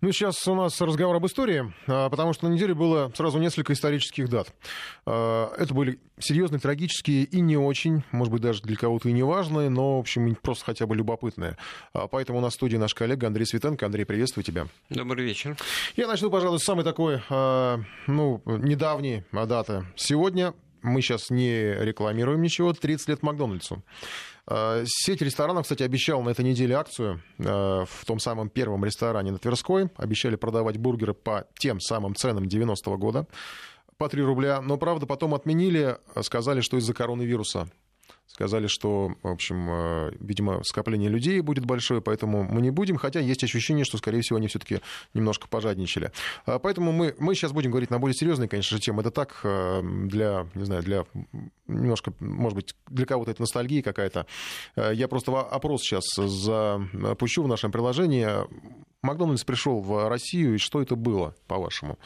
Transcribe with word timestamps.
Ну, 0.00 0.12
сейчас 0.12 0.46
у 0.46 0.54
нас 0.54 0.80
разговор 0.80 1.16
об 1.16 1.26
истории, 1.26 1.72
а, 1.88 2.08
потому 2.08 2.32
что 2.32 2.48
на 2.48 2.52
неделе 2.52 2.72
было 2.72 3.10
сразу 3.16 3.38
несколько 3.38 3.72
исторических 3.72 4.28
дат. 4.28 4.54
А, 5.06 5.52
это 5.58 5.74
были 5.74 5.98
серьезные, 6.20 6.60
трагические 6.60 7.24
и 7.24 7.40
не 7.40 7.56
очень, 7.56 8.04
может 8.12 8.32
быть, 8.32 8.40
даже 8.40 8.62
для 8.62 8.76
кого-то 8.76 9.08
и 9.08 9.12
не 9.12 9.24
важные, 9.24 9.70
но, 9.70 9.96
в 9.96 10.00
общем, 10.00 10.36
просто 10.36 10.66
хотя 10.66 10.86
бы 10.86 10.94
любопытные. 10.94 11.56
А, 11.94 12.06
поэтому 12.06 12.40
на 12.40 12.50
студии 12.50 12.76
наш 12.76 12.94
коллега 12.94 13.26
Андрей 13.26 13.44
Светенко. 13.44 13.86
Андрей, 13.86 14.04
приветствую 14.04 14.44
тебя. 14.44 14.68
Добрый 14.88 15.24
вечер. 15.24 15.56
Я 15.96 16.06
начну, 16.06 16.30
пожалуй, 16.30 16.60
с 16.60 16.64
самой 16.64 16.84
такой, 16.84 17.20
ну, 17.28 18.42
недавней 18.46 19.24
даты. 19.32 19.84
Сегодня 19.96 20.54
мы 20.82 21.02
сейчас 21.02 21.30
не 21.30 21.74
рекламируем 21.74 22.40
ничего, 22.40 22.72
30 22.72 23.08
лет 23.08 23.22
Макдональдсу. 23.22 23.82
Э, 24.50 24.84
сеть 24.86 25.20
ресторанов, 25.20 25.64
кстати, 25.64 25.82
обещала 25.82 26.22
на 26.22 26.30
этой 26.30 26.44
неделе 26.44 26.74
акцию 26.74 27.20
э, 27.38 27.44
в 27.44 28.04
том 28.06 28.18
самом 28.18 28.48
первом 28.48 28.84
ресторане 28.84 29.32
на 29.32 29.38
Тверской. 29.38 29.90
Обещали 29.96 30.36
продавать 30.36 30.78
бургеры 30.78 31.12
по 31.14 31.46
тем 31.58 31.80
самым 31.80 32.14
ценам 32.14 32.44
90-го 32.44 32.96
года 32.96 33.26
по 33.98 34.08
3 34.08 34.22
рубля. 34.22 34.60
Но, 34.62 34.78
правда, 34.78 35.06
потом 35.06 35.34
отменили, 35.34 35.98
сказали, 36.22 36.60
что 36.60 36.78
из-за 36.78 36.94
коронавируса 36.94 37.68
сказали, 38.28 38.66
что, 38.66 39.14
в 39.22 39.28
общем, 39.28 39.68
э, 39.70 40.12
видимо, 40.20 40.62
скопление 40.62 41.08
людей 41.08 41.40
будет 41.40 41.64
большое, 41.64 42.00
поэтому 42.00 42.44
мы 42.44 42.60
не 42.60 42.70
будем, 42.70 42.96
хотя 42.96 43.20
есть 43.20 43.42
ощущение, 43.42 43.84
что, 43.84 43.98
скорее 43.98 44.20
всего, 44.20 44.36
они 44.36 44.46
все-таки 44.46 44.80
немножко 45.14 45.48
пожадничали. 45.48 46.12
А 46.46 46.58
поэтому 46.58 46.92
мы, 46.92 47.14
мы 47.18 47.34
сейчас 47.34 47.52
будем 47.52 47.70
говорить 47.70 47.90
на 47.90 47.98
более 47.98 48.14
серьезные, 48.14 48.48
конечно 48.48 48.76
же, 48.76 48.82
темы. 48.82 49.00
Это 49.00 49.10
так 49.10 49.40
э, 49.42 49.80
для, 49.82 50.46
не 50.54 50.64
знаю, 50.64 50.82
для 50.82 51.04
немножко, 51.66 52.12
может 52.20 52.54
быть, 52.54 52.74
для 52.88 53.06
кого-то 53.06 53.30
это 53.30 53.40
ностальгия 53.40 53.82
какая-то. 53.82 54.26
Э, 54.76 54.92
я 54.94 55.08
просто 55.08 55.40
опрос 55.40 55.82
сейчас 55.82 56.04
запущу 56.14 57.42
в 57.42 57.48
нашем 57.48 57.72
приложении. 57.72 58.28
Макдональдс 59.02 59.44
пришел 59.44 59.80
в 59.80 60.08
Россию, 60.08 60.54
и 60.54 60.58
что 60.58 60.82
это 60.82 60.96
было, 60.96 61.34
по-вашему? 61.46 61.98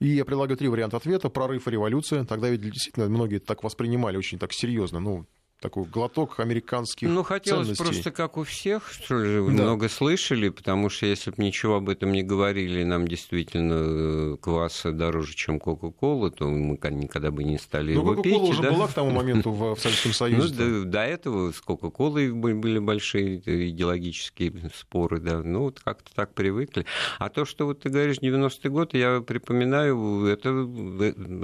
И 0.00 0.08
я 0.08 0.24
предлагаю 0.24 0.56
три 0.56 0.68
варианта 0.68 0.96
ответа. 0.96 1.28
Прорыв 1.28 1.66
и 1.66 1.70
революция. 1.70 2.24
Тогда 2.24 2.48
ведь 2.48 2.60
действительно 2.60 3.08
многие 3.08 3.38
так 3.38 3.64
воспринимали 3.64 4.16
очень 4.16 4.38
так 4.38 4.52
серьезно. 4.52 5.00
Ну, 5.00 5.26
такой 5.60 5.84
глоток 5.84 6.38
американских 6.40 7.08
Ну, 7.08 7.22
хотелось 7.22 7.66
ценностей. 7.68 7.84
просто, 7.84 8.10
как 8.10 8.36
у 8.36 8.44
всех, 8.44 8.90
что 8.92 9.18
ли, 9.18 9.34
да. 9.36 9.40
много 9.64 9.88
слышали, 9.88 10.48
потому 10.50 10.88
что 10.88 11.06
если 11.06 11.30
бы 11.30 11.42
ничего 11.42 11.76
об 11.76 11.88
этом 11.88 12.12
не 12.12 12.22
говорили, 12.22 12.84
нам 12.84 13.08
действительно 13.08 14.34
э, 14.34 14.36
кваса 14.40 14.92
дороже, 14.92 15.34
чем 15.34 15.58
Кока-Кола, 15.58 16.30
то 16.30 16.48
мы 16.48 16.78
никогда 16.90 17.30
бы 17.30 17.42
не 17.44 17.58
стали 17.58 17.94
Но 17.94 18.00
его 18.00 18.14
Coca-Cola 18.14 18.22
пить. 18.22 18.50
уже 18.50 18.62
да? 18.62 18.72
была 18.72 18.86
к 18.86 18.92
тому 18.92 19.10
моменту 19.18 19.50
в, 19.50 19.74
в 19.74 19.80
Советском 19.80 20.12
Союзе. 20.12 20.54
Ну, 20.58 20.84
до, 20.84 20.84
до 20.84 21.00
этого 21.04 21.52
с 21.52 21.60
Кока-Колой 21.60 22.32
были 22.32 22.78
большие 22.78 23.38
идеологические 23.70 24.70
споры, 24.74 25.20
да, 25.20 25.42
ну, 25.42 25.62
вот 25.62 25.80
как-то 25.80 26.14
так 26.14 26.34
привыкли. 26.34 26.86
А 27.18 27.28
то, 27.30 27.44
что 27.44 27.66
вот 27.66 27.80
ты 27.80 27.88
говоришь, 27.88 28.18
90-й 28.18 28.68
год, 28.68 28.94
я 28.94 29.20
припоминаю, 29.20 30.24
это 30.26 30.50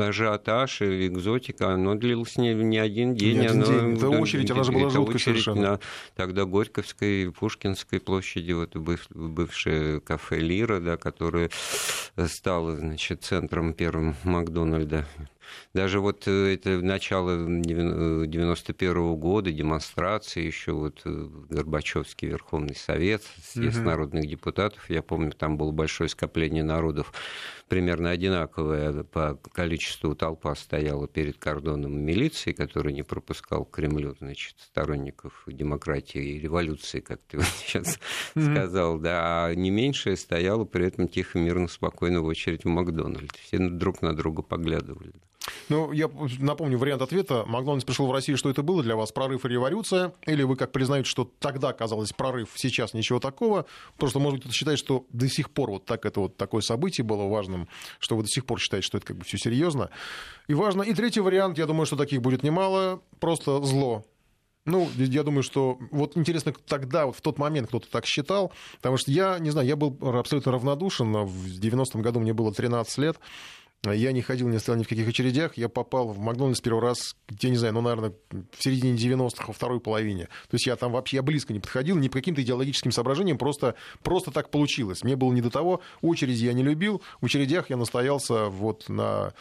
ажиотаж 0.07 0.83
или 0.83 1.09
экзотика, 1.09 1.73
оно 1.75 1.95
длилось 1.95 2.37
не, 2.37 2.55
не 2.55 2.79
один 2.79 3.15
день, 3.15 3.41
не 3.41 3.47
один 3.47 3.63
оно 3.63 3.73
день 3.73 4.04
эта 4.13 4.21
очередь, 4.21 4.51
она 4.51 4.65
же 4.65 4.73
была 4.73 4.89
жуткой 4.91 5.21
совершенно. 5.21 5.63
На 5.63 5.81
тогда 6.15 6.45
Горьковской, 6.45 7.33
Пушкинской 7.33 8.01
площади, 8.01 8.53
вот 8.53 8.77
бывшее 8.77 10.01
кафе 10.01 10.39
«Лира», 10.39 10.81
да, 10.81 10.97
которое 10.97 11.51
стало, 12.27 12.77
значит, 12.77 13.23
центром 13.23 13.73
первым 13.75 14.15
Макдональда 14.25 15.07
даже 15.73 16.01
вот 16.01 16.27
э, 16.27 16.55
это 16.55 16.81
начало 16.81 17.47
91 17.47 18.93
-го 18.93 19.17
года, 19.17 19.53
демонстрации, 19.53 20.45
еще 20.45 20.73
вот 20.73 21.03
э, 21.05 21.29
Горбачевский 21.51 22.29
Верховный 22.29 22.77
Совет, 22.77 23.23
съезд 23.43 23.79
угу. 23.79 23.87
народных 23.87 24.29
депутатов, 24.29 24.89
я 24.91 25.03
помню, 25.03 25.33
там 25.33 25.57
было 25.57 25.71
большое 25.71 26.09
скопление 26.09 26.63
народов, 26.63 27.13
примерно 27.69 28.11
одинаковое 28.11 29.05
по 29.05 29.39
количеству 29.53 30.15
толпа 30.15 30.55
стояла 30.55 31.09
перед 31.09 31.39
кордоном 31.39 31.99
милиции, 31.99 32.53
который 32.53 32.93
не 32.93 33.03
пропускал 33.03 33.65
к 33.65 33.75
Кремлю, 33.75 34.15
значит, 34.19 34.55
сторонников 34.61 35.43
демократии 35.47 36.23
и 36.23 36.41
революции, 36.41 37.01
как 37.01 37.21
ты 37.29 37.37
вот 37.39 37.47
сейчас 37.47 37.99
сказал, 38.31 38.99
да, 38.99 39.47
а 39.47 39.55
не 39.55 39.71
меньшее 39.71 40.17
стояло 40.17 40.65
при 40.65 40.87
этом 40.87 41.09
тихо, 41.09 41.39
мирно, 41.39 41.69
спокойно 41.69 42.21
в 42.21 42.27
очередь 42.27 42.65
в 42.65 42.69
Макдональд. 42.69 43.35
Все 43.37 43.59
друг 43.59 44.03
на 44.03 44.15
друга 44.15 44.43
поглядывали. 44.43 45.13
Ну, 45.69 45.93
я 45.93 46.11
напомню 46.39 46.79
вариант 46.79 47.03
ответа. 47.03 47.45
Макдональдс 47.47 47.85
пришел 47.85 48.07
в 48.07 48.13
Россию, 48.13 48.37
что 48.37 48.51
это 48.51 48.63
было 48.63 48.83
для 48.83 48.97
вас? 48.97 49.13
Прорыв 49.13 49.45
и 49.45 49.49
революция? 49.49 50.13
Или 50.27 50.43
вы 50.43 50.57
как 50.57 50.73
признаете, 50.73 51.09
что 51.09 51.31
тогда 51.39 51.73
казалось 51.73 52.13
прорыв, 52.13 52.51
сейчас 52.55 52.95
ничего 52.95 53.21
такого? 53.21 53.67
Просто, 53.97 54.19
может 54.19 54.35
быть, 54.35 54.41
кто-то 54.43 54.55
считает, 54.55 54.79
что 54.79 55.07
до 55.11 55.29
сих 55.29 55.51
пор 55.51 55.71
вот 55.71 55.85
так 55.85 56.07
это 56.07 56.21
вот 56.21 56.37
такое 56.37 56.61
событие 56.61 57.05
было 57.05 57.29
важным, 57.29 57.69
что 57.99 58.17
вы 58.17 58.23
до 58.23 58.29
сих 58.29 58.45
пор 58.47 58.61
считаете, 58.61 58.87
что 58.87 58.99
это 58.99 59.07
как 59.07 59.17
бы 59.17 59.25
все 59.25 59.39
серьезно 59.39 59.91
и 60.49 60.55
важно. 60.55 60.83
И 60.83 60.95
третий 60.95 61.21
вариант, 61.21 61.59
я 61.59 61.67
думаю, 61.67 61.87
что 61.87 61.97
таких 61.97 62.23
будет 62.23 62.43
немало, 62.43 63.03
просто 63.21 63.63
зло. 63.63 64.05
Ну, 64.67 64.89
я 64.97 65.23
думаю, 65.23 65.43
что 65.43 65.79
вот 65.91 66.17
интересно 66.17 66.55
тогда, 66.67 67.05
вот 67.07 67.17
в 67.17 67.21
тот 67.21 67.39
момент 67.39 67.69
кто-то 67.69 67.91
так 67.91 68.07
считал, 68.07 68.51
потому 68.77 68.97
что 68.97 69.11
я, 69.11 69.39
не 69.39 69.51
знаю, 69.51 69.67
я 69.67 69.77
был 69.77 69.97
абсолютно 70.01 70.53
равнодушен, 70.53 71.13
в 71.13 71.61
90-м 71.61 72.01
году 72.01 72.21
мне 72.21 72.33
было 72.33 72.53
13 72.53 72.99
лет, 72.99 73.19
я 73.93 74.13
не 74.13 74.23
ходил, 74.23 74.49
не 74.49 74.59
стоял 74.59 74.79
ни 74.79 74.85
в 74.85 74.89
каких 74.89 75.09
очередях. 75.09 75.57
Я 75.57 75.69
попал 75.69 76.09
в 76.09 76.19
Макдональдс 76.19 76.61
первый 76.61 76.83
раз, 76.83 77.17
я 77.41 77.51
не 77.51 77.57
знаю, 77.57 77.75
ну, 77.75 77.81
наверное, 77.81 78.13
в 78.31 78.63
середине 78.63 78.97
90-х, 78.97 79.45
во 79.47 79.53
второй 79.53 79.81
половине. 79.81 80.25
То 80.49 80.55
есть 80.55 80.67
я 80.67 80.77
там 80.77 80.93
вообще 80.93 81.17
я 81.17 81.23
близко 81.23 81.53
не 81.53 81.61
подходил, 81.61 81.97
ни 81.97 82.09
по 82.09 82.15
каким-то 82.15 82.43
идеологическим 82.43 82.93
соображениям, 82.93 83.39
просто, 83.39 83.75
просто 84.03 84.31
так 84.31 84.51
получилось. 84.51 85.03
Мне 85.03 85.17
было 85.17 85.33
не 85.33 85.41
до 85.41 85.51
того. 85.51 85.81
Очереди 86.03 86.45
я 86.45 86.53
не 86.53 86.63
любил. 86.63 87.03
В 87.21 87.27
очередях 87.27 87.71
я 87.71 87.77
настоялся 87.77 88.47
вот 88.47 88.89
на 88.89 89.35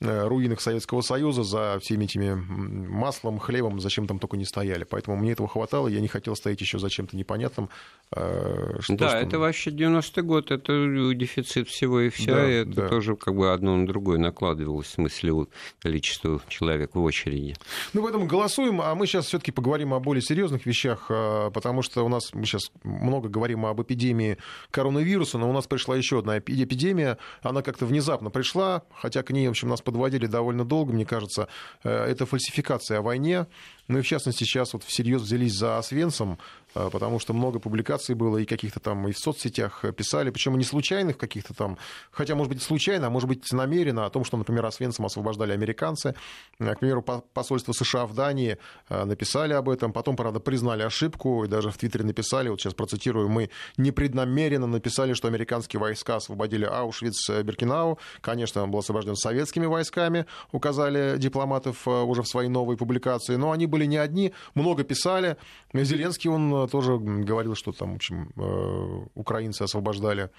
руинах 0.00 0.60
Советского 0.60 1.02
Союза, 1.02 1.42
за 1.42 1.78
всеми 1.80 2.04
этими 2.04 2.32
маслом, 2.34 3.38
хлебом, 3.38 3.80
зачем 3.80 4.06
там 4.06 4.18
только 4.18 4.36
не 4.36 4.44
стояли. 4.44 4.84
Поэтому 4.84 5.16
мне 5.16 5.32
этого 5.32 5.48
хватало, 5.48 5.88
я 5.88 6.00
не 6.00 6.08
хотел 6.08 6.36
стоять 6.36 6.60
еще 6.60 6.78
за 6.78 6.88
чем-то 6.88 7.16
непонятным. 7.16 7.68
Э, 8.12 8.78
что, 8.80 8.96
да, 8.96 9.10
что... 9.10 9.18
это 9.18 9.38
вообще 9.38 9.70
90-й 9.70 10.22
год, 10.22 10.50
это 10.50 10.72
дефицит 11.14 11.68
всего 11.68 12.00
и 12.00 12.08
вся, 12.08 12.34
да, 12.34 12.50
и 12.50 12.54
это 12.62 12.72
да. 12.72 12.88
тоже 12.88 13.14
как 13.14 13.36
бы 13.36 13.52
одно 13.52 13.76
на 13.76 13.86
другое 13.86 14.18
накладывалось 14.18 14.86
в 14.86 14.90
смысле 14.90 15.46
количества 15.80 16.40
человек 16.48 16.94
в 16.94 17.02
очереди. 17.02 17.54
Ну, 17.92 18.02
поэтому 18.02 18.26
голосуем, 18.26 18.80
а 18.80 18.94
мы 18.94 19.06
сейчас 19.06 19.26
все-таки 19.26 19.52
поговорим 19.52 19.94
о 19.94 20.00
более 20.00 20.22
серьезных 20.22 20.66
вещах, 20.66 21.06
э, 21.10 21.50
потому 21.52 21.82
что 21.82 22.04
у 22.04 22.08
нас 22.08 22.32
мы 22.32 22.46
сейчас 22.46 22.72
много 22.82 23.28
говорим 23.28 23.66
об 23.66 23.80
эпидемии 23.82 24.38
коронавируса, 24.70 25.38
но 25.38 25.48
у 25.48 25.52
нас 25.52 25.66
пришла 25.66 25.96
еще 25.96 26.18
одна 26.18 26.38
эпидемия, 26.38 27.18
она 27.42 27.62
как-то 27.62 27.86
внезапно 27.86 28.30
пришла, 28.30 28.82
хотя 28.94 29.22
к 29.22 29.30
ней, 29.30 29.46
в 29.46 29.50
общем, 29.50 29.68
нас 29.68 29.82
подводили 29.90 30.26
довольно 30.26 30.64
долго, 30.64 30.92
мне 30.92 31.04
кажется, 31.04 31.48
э, 31.82 31.90
это 31.90 32.24
фальсификация 32.24 32.98
о 32.98 33.02
войне. 33.02 33.46
Ну 33.90 33.98
и 33.98 34.02
в 34.02 34.06
частности 34.06 34.44
сейчас 34.44 34.72
вот 34.72 34.84
всерьез 34.84 35.22
взялись 35.22 35.52
за 35.52 35.76
Освенцем, 35.76 36.38
а, 36.74 36.90
потому 36.90 37.18
что 37.18 37.32
много 37.32 37.58
публикаций 37.58 38.14
было 38.14 38.38
и 38.38 38.44
каких-то 38.44 38.78
там 38.78 39.08
и 39.08 39.12
в 39.12 39.18
соцсетях 39.18 39.84
писали, 39.96 40.30
причем 40.30 40.56
не 40.56 40.62
случайных 40.62 41.18
каких-то 41.18 41.54
там, 41.54 41.76
хотя, 42.12 42.36
может 42.36 42.52
быть, 42.52 42.62
случайно, 42.62 43.08
а 43.08 43.10
может 43.10 43.28
быть, 43.28 43.50
намеренно, 43.50 44.06
о 44.06 44.10
том, 44.10 44.24
что, 44.24 44.36
например, 44.36 44.64
Освенцим 44.64 45.06
освобождали 45.06 45.50
американцы. 45.52 46.14
А, 46.60 46.74
к 46.76 46.78
примеру, 46.78 47.02
посольство 47.02 47.72
США 47.72 48.06
в 48.06 48.14
Дании 48.14 48.58
а, 48.88 49.04
написали 49.04 49.54
об 49.54 49.68
этом, 49.68 49.92
потом, 49.92 50.14
правда, 50.14 50.38
признали 50.38 50.82
ошибку 50.82 51.44
и 51.44 51.48
даже 51.48 51.72
в 51.72 51.76
Твиттере 51.76 52.04
написали, 52.04 52.48
вот 52.48 52.60
сейчас 52.60 52.74
процитирую, 52.74 53.28
мы 53.28 53.50
непреднамеренно 53.76 54.68
написали, 54.68 55.14
что 55.14 55.26
американские 55.26 55.80
войска 55.80 56.16
освободили 56.16 56.64
Аушвиц-Беркинау. 56.64 57.98
Конечно, 58.20 58.62
он 58.62 58.70
был 58.70 58.78
освобожден 58.78 59.16
советскими 59.16 59.66
войсками, 59.66 60.26
указали 60.52 61.16
дипломатов 61.18 61.88
уже 61.88 62.22
в 62.22 62.28
своей 62.28 62.48
новой 62.48 62.76
публикации, 62.76 63.34
но 63.34 63.50
они 63.50 63.66
были 63.66 63.79
не 63.86 63.96
одни, 63.96 64.32
много 64.54 64.84
писали. 64.84 65.36
Зеленский, 65.72 66.30
он 66.30 66.68
тоже 66.68 66.98
говорил, 66.98 67.54
что 67.54 67.72
там, 67.72 67.92
в 67.92 67.96
общем, 67.96 68.30
э, 68.36 69.06
украинцы 69.14 69.62
освобождали, 69.62 70.30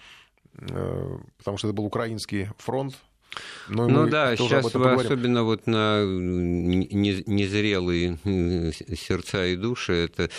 э, 0.57 1.17
потому 1.37 1.57
что 1.57 1.67
это 1.67 1.75
был 1.75 1.85
украинский 1.85 2.49
фронт, 2.57 2.95
но 3.69 3.87
ну 3.87 4.07
да, 4.07 4.35
сейчас 4.35 4.73
вы 4.73 4.91
особенно 4.91 5.43
вот 5.43 5.67
на 5.67 6.03
незрелые 7.25 8.17
сердца 8.95 9.45
и 9.45 9.55
души, 9.55 9.93
это, 9.93 10.29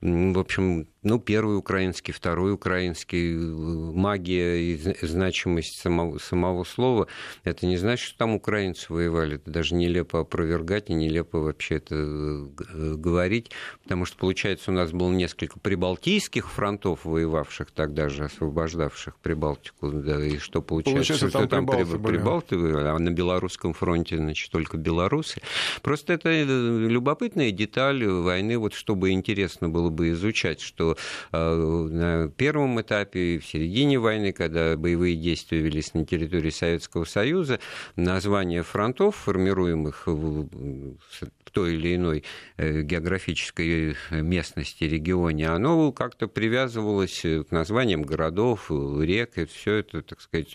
в 0.00 0.38
общем, 0.38 0.86
ну, 1.06 1.20
первый 1.20 1.56
украинский, 1.56 2.12
второй 2.12 2.52
украинский, 2.52 3.36
магия 3.36 4.56
и 4.56 5.06
значимость 5.06 5.80
самого, 5.80 6.18
самого 6.18 6.64
слова, 6.64 7.06
это 7.44 7.64
не 7.66 7.76
значит, 7.76 8.08
что 8.08 8.18
там 8.18 8.34
украинцы 8.34 8.92
воевали. 8.92 9.36
Это 9.36 9.48
даже 9.48 9.76
нелепо 9.76 10.20
опровергать 10.20 10.90
и 10.90 10.94
нелепо 10.94 11.38
вообще 11.38 11.76
это 11.76 11.94
э, 11.94 12.94
говорить, 12.96 13.52
потому 13.84 14.04
что, 14.04 14.18
получается, 14.18 14.72
у 14.72 14.74
нас 14.74 14.90
было 14.90 15.12
несколько 15.12 15.60
прибалтийских 15.60 16.50
фронтов, 16.50 17.04
воевавших 17.04 17.70
тогда 17.70 18.08
же, 18.08 18.24
освобождавших 18.24 19.14
Прибалтику, 19.22 19.90
да, 19.92 20.24
и 20.24 20.38
что 20.38 20.60
получается, 20.60 21.12
получается 21.14 21.28
что 21.28 21.46
там, 21.46 21.66
там 21.66 21.66
прибалты, 21.66 21.98
прибалты, 21.98 22.56
а 22.56 22.98
на 22.98 23.10
белорусском 23.10 23.74
фронте, 23.74 24.16
значит, 24.16 24.50
только 24.50 24.76
белорусы. 24.76 25.40
Просто 25.82 26.14
это 26.14 26.30
э, 26.30 26.44
любопытная 26.44 27.52
деталь 27.52 28.04
войны, 28.04 28.58
вот 28.58 28.74
чтобы 28.74 29.12
интересно 29.12 29.68
было 29.68 29.90
бы 29.90 30.10
изучать, 30.10 30.60
что 30.60 30.95
что 31.28 31.88
на 31.88 32.28
первом 32.28 32.80
этапе, 32.80 33.38
в 33.38 33.46
середине 33.46 33.98
войны, 33.98 34.32
когда 34.32 34.76
боевые 34.76 35.16
действия 35.16 35.60
велись 35.60 35.94
на 35.94 36.04
территории 36.04 36.50
Советского 36.50 37.04
Союза, 37.04 37.60
названия 37.96 38.62
фронтов, 38.62 39.16
формируемых 39.16 40.08
той 41.56 41.76
или 41.76 41.96
иной 41.96 42.22
э, 42.58 42.82
географической 42.82 43.96
местности, 44.10 44.84
регионе, 44.84 45.48
оно 45.48 45.90
как-то 45.90 46.28
привязывалось 46.28 47.22
к 47.22 47.46
названиям 47.50 48.02
городов, 48.02 48.70
рек, 48.70 49.38
и 49.38 49.46
все 49.46 49.76
это, 49.76 50.02
так 50.02 50.20
сказать, 50.20 50.54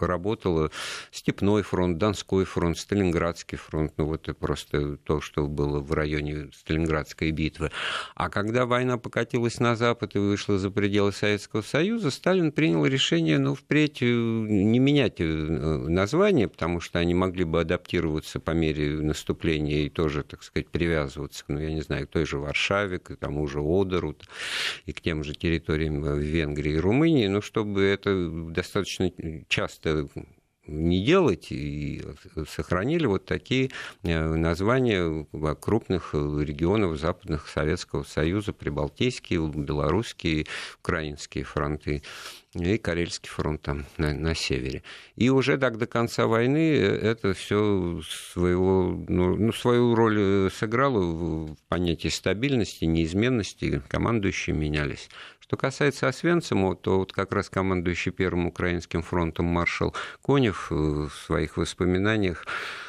работало. 0.00 0.70
Степной 1.10 1.62
фронт, 1.62 1.98
Донской 1.98 2.46
фронт, 2.46 2.78
Сталинградский 2.78 3.58
фронт, 3.58 3.92
ну 3.98 4.06
вот 4.06 4.22
это 4.22 4.32
просто 4.32 4.96
то, 4.96 5.20
что 5.20 5.46
было 5.46 5.80
в 5.80 5.92
районе 5.92 6.48
Сталинградской 6.54 7.30
битвы. 7.30 7.70
А 8.14 8.30
когда 8.30 8.64
война 8.64 8.96
покатилась 8.96 9.60
на 9.60 9.76
запад 9.76 10.16
и 10.16 10.18
вышла 10.18 10.56
за 10.56 10.70
пределы 10.70 11.12
Советского 11.12 11.60
Союза, 11.60 12.10
Сталин 12.10 12.52
принял 12.52 12.86
решение, 12.86 13.38
ну, 13.38 13.54
впредь 13.54 14.00
э, 14.00 14.06
не 14.06 14.78
менять 14.78 15.20
э, 15.20 15.24
название, 15.24 16.48
потому 16.48 16.80
что 16.80 17.00
они 17.00 17.12
могли 17.12 17.44
бы 17.44 17.60
адаптироваться 17.60 18.40
по 18.40 18.52
мере 18.52 19.02
наступления 19.02 19.84
и 19.84 19.90
тоже, 19.90 20.22
так 20.22 20.37
так 20.38 20.44
сказать, 20.44 20.68
привязываться, 20.68 21.44
ну, 21.48 21.58
я 21.58 21.72
не 21.72 21.80
знаю, 21.80 22.06
к 22.06 22.10
той 22.10 22.24
же 22.24 22.38
Варшаве, 22.38 23.00
к 23.00 23.16
тому 23.16 23.48
же 23.48 23.58
Одеру 23.58 24.16
и 24.86 24.92
к 24.92 25.00
тем 25.00 25.24
же 25.24 25.34
территориям 25.34 26.00
в 26.00 26.18
Венгрии 26.18 26.74
и 26.74 26.78
Румынии, 26.78 27.26
но 27.26 27.40
чтобы 27.40 27.82
это 27.82 28.30
достаточно 28.30 29.10
часто 29.48 30.08
не 30.68 31.04
делать, 31.04 31.50
и 31.50 32.02
сохранили 32.48 33.06
вот 33.06 33.24
такие 33.24 33.70
э, 34.02 34.34
названия 34.34 35.26
крупных 35.60 36.14
регионов 36.14 36.98
западных 36.98 37.48
Советского 37.48 38.04
Союза, 38.04 38.52
прибалтийские, 38.52 39.48
белорусские, 39.48 40.46
украинские 40.80 41.44
фронты 41.44 42.02
и 42.54 42.78
Карельский 42.78 43.28
фронт 43.28 43.62
там 43.62 43.84
на, 43.98 44.14
на 44.14 44.34
севере. 44.34 44.82
И 45.16 45.28
уже 45.28 45.58
так 45.58 45.78
до 45.78 45.86
конца 45.86 46.26
войны 46.26 46.76
это 46.76 47.34
все 47.34 48.00
своего, 48.08 49.04
ну, 49.08 49.36
ну, 49.36 49.52
свою 49.52 49.94
роль 49.94 50.18
э, 50.18 50.50
сыграло 50.52 51.00
в 51.00 51.56
понятии 51.68 52.08
стабильности, 52.08 52.84
неизменности, 52.84 53.82
командующие 53.88 54.56
менялись. 54.56 55.08
Что 55.48 55.56
касается 55.56 56.08
Освенцима, 56.08 56.76
то 56.76 56.98
вот 56.98 57.14
как 57.14 57.32
раз 57.32 57.48
командующий 57.48 58.12
Первым 58.12 58.48
Украинским 58.48 59.00
фронтом 59.00 59.46
маршал 59.46 59.94
Конев 60.22 60.70
в 60.70 61.08
своих 61.08 61.56
воспоминаниях 61.56 62.44
Э, 62.46 62.87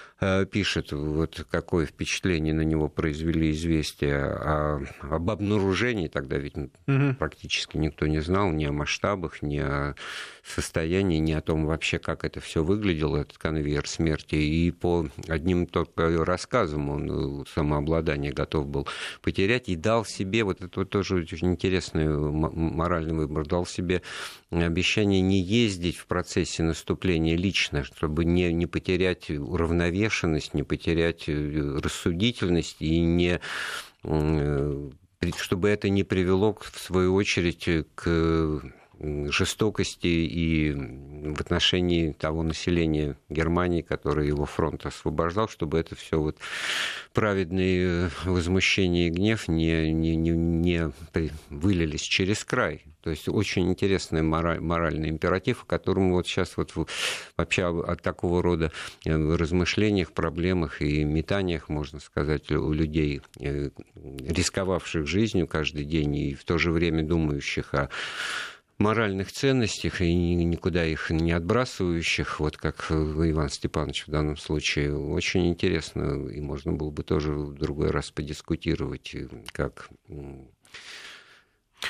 пишет, 0.51 0.92
вот 0.92 1.45
какое 1.50 1.86
впечатление 1.86 2.54
на 2.54 2.62
него 2.62 2.89
произвели 2.89 3.51
известия 3.51 4.25
о, 4.25 4.86
об 5.01 5.30
обнаружении, 5.30 6.07
тогда 6.07 6.38
ведь 6.38 6.57
угу. 6.57 7.16
практически 7.18 7.77
никто 7.77 8.06
не 8.07 8.19
знал 8.19 8.51
ни 8.51 8.66
о 8.66 8.71
масштабах, 8.71 9.42
ни 9.42 9.60
о 9.60 9.95
состоянии, 10.44 11.19
ни 11.19 11.31
о 11.31 11.42
том 11.42 11.66
вообще, 11.66 12.00
как 12.00 12.25
это 12.25 12.39
все 12.39 12.63
выглядело, 12.63 13.18
этот 13.18 13.38
конвейер 13.38 13.88
смерти. 13.88 14.36
И 14.36 14.71
по 14.71 15.07
одним 15.27 15.68
только 15.68 16.25
рассказам 16.25 16.89
он 16.89 17.42
э, 17.42 17.45
самообладание 17.54 18.31
готов 18.31 18.68
был 18.68 18.88
потерять 19.21 19.69
и 19.69 19.75
дал 19.75 20.06
себе, 20.06 20.44
вот 20.44 20.62
это 20.62 20.81
вот 20.81 20.89
тоже 20.89 21.16
очень 21.16 21.51
интересный 21.51 22.07
моральный 22.07 23.13
выбор, 23.13 23.45
дал 23.45 23.66
себе 23.66 24.01
обещание 24.51 25.21
не 25.21 25.41
ездить 25.41 25.97
в 25.97 26.07
процессе 26.07 26.63
наступления 26.63 27.35
лично, 27.35 27.83
чтобы 27.83 28.25
не, 28.25 28.51
не 28.51 28.65
потерять 28.65 29.29
уравновешенность, 29.29 30.53
не 30.53 30.63
потерять 30.63 31.25
э, 31.27 31.79
рассудительность 31.81 32.77
и 32.79 32.99
не 32.99 33.39
э, 34.03 34.89
чтобы 35.37 35.69
это 35.69 35.89
не 35.89 36.03
привело, 36.03 36.57
в 36.59 36.79
свою 36.79 37.13
очередь, 37.13 37.67
к 37.95 38.61
жестокости 38.99 40.07
и 40.07 40.73
в 40.73 41.39
отношении 41.39 42.11
того 42.11 42.43
населения 42.43 43.17
Германии, 43.29 43.81
которое 43.81 44.27
его 44.27 44.45
фронт 44.45 44.85
освобождал, 44.85 45.47
чтобы 45.47 45.79
это 45.79 45.95
все 45.95 46.19
вот 46.19 46.37
праведные 47.13 48.09
возмущения 48.25 49.07
и 49.07 49.11
гнев 49.11 49.47
не, 49.47 49.91
не, 49.91 50.15
не, 50.15 50.31
не 50.31 50.91
вылились 51.49 52.01
через 52.01 52.43
край. 52.43 52.83
То 53.01 53.11
есть 53.11 53.29
очень 53.29 53.69
интересный 53.69 54.21
мораль, 54.21 54.59
моральный 54.59 55.09
императив, 55.09 55.63
о 55.63 55.65
котором 55.65 56.11
вот 56.11 56.27
сейчас 56.27 56.57
вот 56.57 56.73
вообще 57.37 57.65
от 57.65 58.01
такого 58.01 58.43
рода 58.43 58.73
э, 59.05 59.35
размышлениях, 59.35 60.11
проблемах 60.11 60.81
и 60.81 61.05
метаниях, 61.05 61.69
можно 61.69 61.99
сказать, 62.01 62.51
у 62.51 62.73
людей, 62.73 63.21
э, 63.39 63.69
рисковавших 63.95 65.07
жизнью 65.07 65.47
каждый 65.47 65.85
день 65.85 66.15
и 66.15 66.33
в 66.33 66.43
то 66.43 66.57
же 66.57 66.71
время 66.71 67.03
думающих 67.03 67.73
о 67.73 67.89
моральных 68.79 69.31
ценностях 69.31 70.01
и 70.01 70.13
никуда 70.13 70.85
их 70.85 71.09
не 71.09 71.31
отбрасывающих, 71.31 72.39
вот 72.39 72.57
как 72.57 72.87
Иван 72.89 73.49
Степанович 73.49 74.07
в 74.07 74.11
данном 74.11 74.37
случае, 74.37 74.97
очень 74.97 75.49
интересно, 75.49 76.27
и 76.29 76.39
можно 76.39 76.71
было 76.71 76.89
бы 76.89 77.03
тоже 77.03 77.33
в 77.33 77.53
другой 77.55 77.91
раз 77.91 78.11
подискутировать, 78.11 79.15
как 79.51 79.89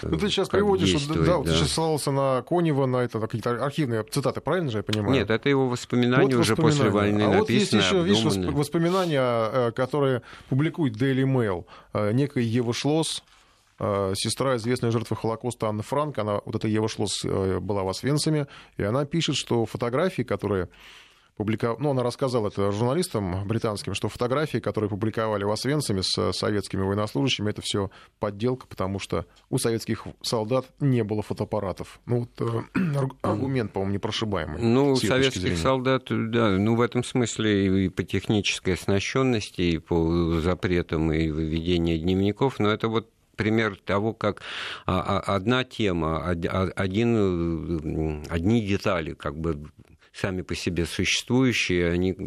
ну, 0.04 0.18
ты 0.18 0.30
сейчас 0.30 0.50
приводишь, 0.50 1.08
да, 1.08 1.16
да, 1.16 1.38
вот 1.38 1.48
ты 1.48 1.54
сейчас 1.54 1.72
ссылался 1.72 2.12
на 2.12 2.44
Конева, 2.44 2.86
на 2.86 2.98
это, 2.98 3.20
какие-то 3.20 3.64
архивные 3.64 4.04
цитаты, 4.04 4.40
правильно 4.40 4.70
же 4.70 4.78
я 4.78 4.84
понимаю? 4.84 5.14
Нет, 5.14 5.30
это 5.30 5.50
его 5.50 5.68
воспоминания 5.68 6.36
вот 6.36 6.42
уже 6.42 6.56
воспоминания. 6.56 6.78
после 6.78 6.90
войны 6.92 7.22
а 7.24 7.38
вот 7.40 7.50
есть 7.50 7.74
еще, 7.74 8.04
видишь, 8.04 8.24
воспоминания, 8.54 9.22
э, 9.22 9.72
которые 9.72 10.22
публикует 10.48 10.96
Daily 10.96 11.24
Mail, 11.24 11.66
э, 11.94 12.12
некая 12.14 12.44
Ева 12.44 12.72
Шлосс, 12.72 13.24
Э, 13.24 13.39
сестра 13.80 14.58
известной 14.58 14.92
жертвы 14.92 15.16
Холокоста 15.16 15.68
Анны 15.68 15.84
Франк, 15.84 16.18
она, 16.18 16.42
вот 16.46 16.56
эта 16.56 16.68
Ева 16.68 16.90
Шлосс 16.90 17.24
э, 17.24 17.60
была 17.60 17.84
в 17.84 17.90
Освенциме, 17.90 18.48
и 18.78 18.84
она 18.84 19.06
пишет, 19.06 19.36
что 19.36 19.66
фотографии, 19.66 20.24
которые 20.24 20.70
публиковали, 21.40 21.82
ну, 21.82 21.92
она 21.92 22.04
рассказала 22.04 22.50
это 22.50 22.70
журналистам 22.74 23.48
британским, 23.48 23.94
что 23.94 24.10
фотографии, 24.10 24.58
которые 24.58 24.90
публиковали 24.90 25.46
в 25.46 25.52
Освенциме 25.52 26.04
с 26.04 26.34
советскими 26.34 26.82
военнослужащими, 26.82 27.50
это 27.52 27.62
все 27.62 27.90
подделка, 28.20 28.68
потому 28.68 29.00
что 29.00 29.26
у 29.50 29.58
советских 29.58 30.06
солдат 30.22 30.66
не 30.82 31.02
было 31.06 31.22
фотоаппаратов. 31.22 32.02
Ну, 32.06 32.28
вот 32.28 32.66
э, 32.76 33.08
аргумент, 33.22 33.72
по-моему, 33.72 33.94
непрошибаемый. 33.94 34.62
Ну, 34.62 34.92
у 34.92 34.96
советских 34.98 35.58
солдат, 35.58 36.08
да, 36.10 36.50
ну, 36.50 36.76
в 36.76 36.82
этом 36.82 37.06
смысле 37.06 37.86
и 37.86 37.90
по 37.90 38.04
технической 38.04 38.74
оснащенности, 38.74 39.62
и 39.62 39.78
по 39.78 40.42
запретам, 40.42 41.14
и 41.14 41.30
выведению 41.30 42.00
дневников, 42.00 42.60
но 42.60 42.70
это 42.70 42.90
вот 42.90 43.10
пример 43.40 43.78
того, 43.78 44.12
как 44.14 44.42
а, 44.86 45.00
а, 45.00 45.36
одна 45.36 45.64
тема, 45.64 46.28
один, 46.28 48.26
одни 48.30 48.68
детали, 48.68 49.14
как 49.14 49.38
бы 49.38 49.64
сами 50.12 50.42
по 50.42 50.56
себе 50.56 50.86
существующие, 50.86 51.90
они 51.90 52.18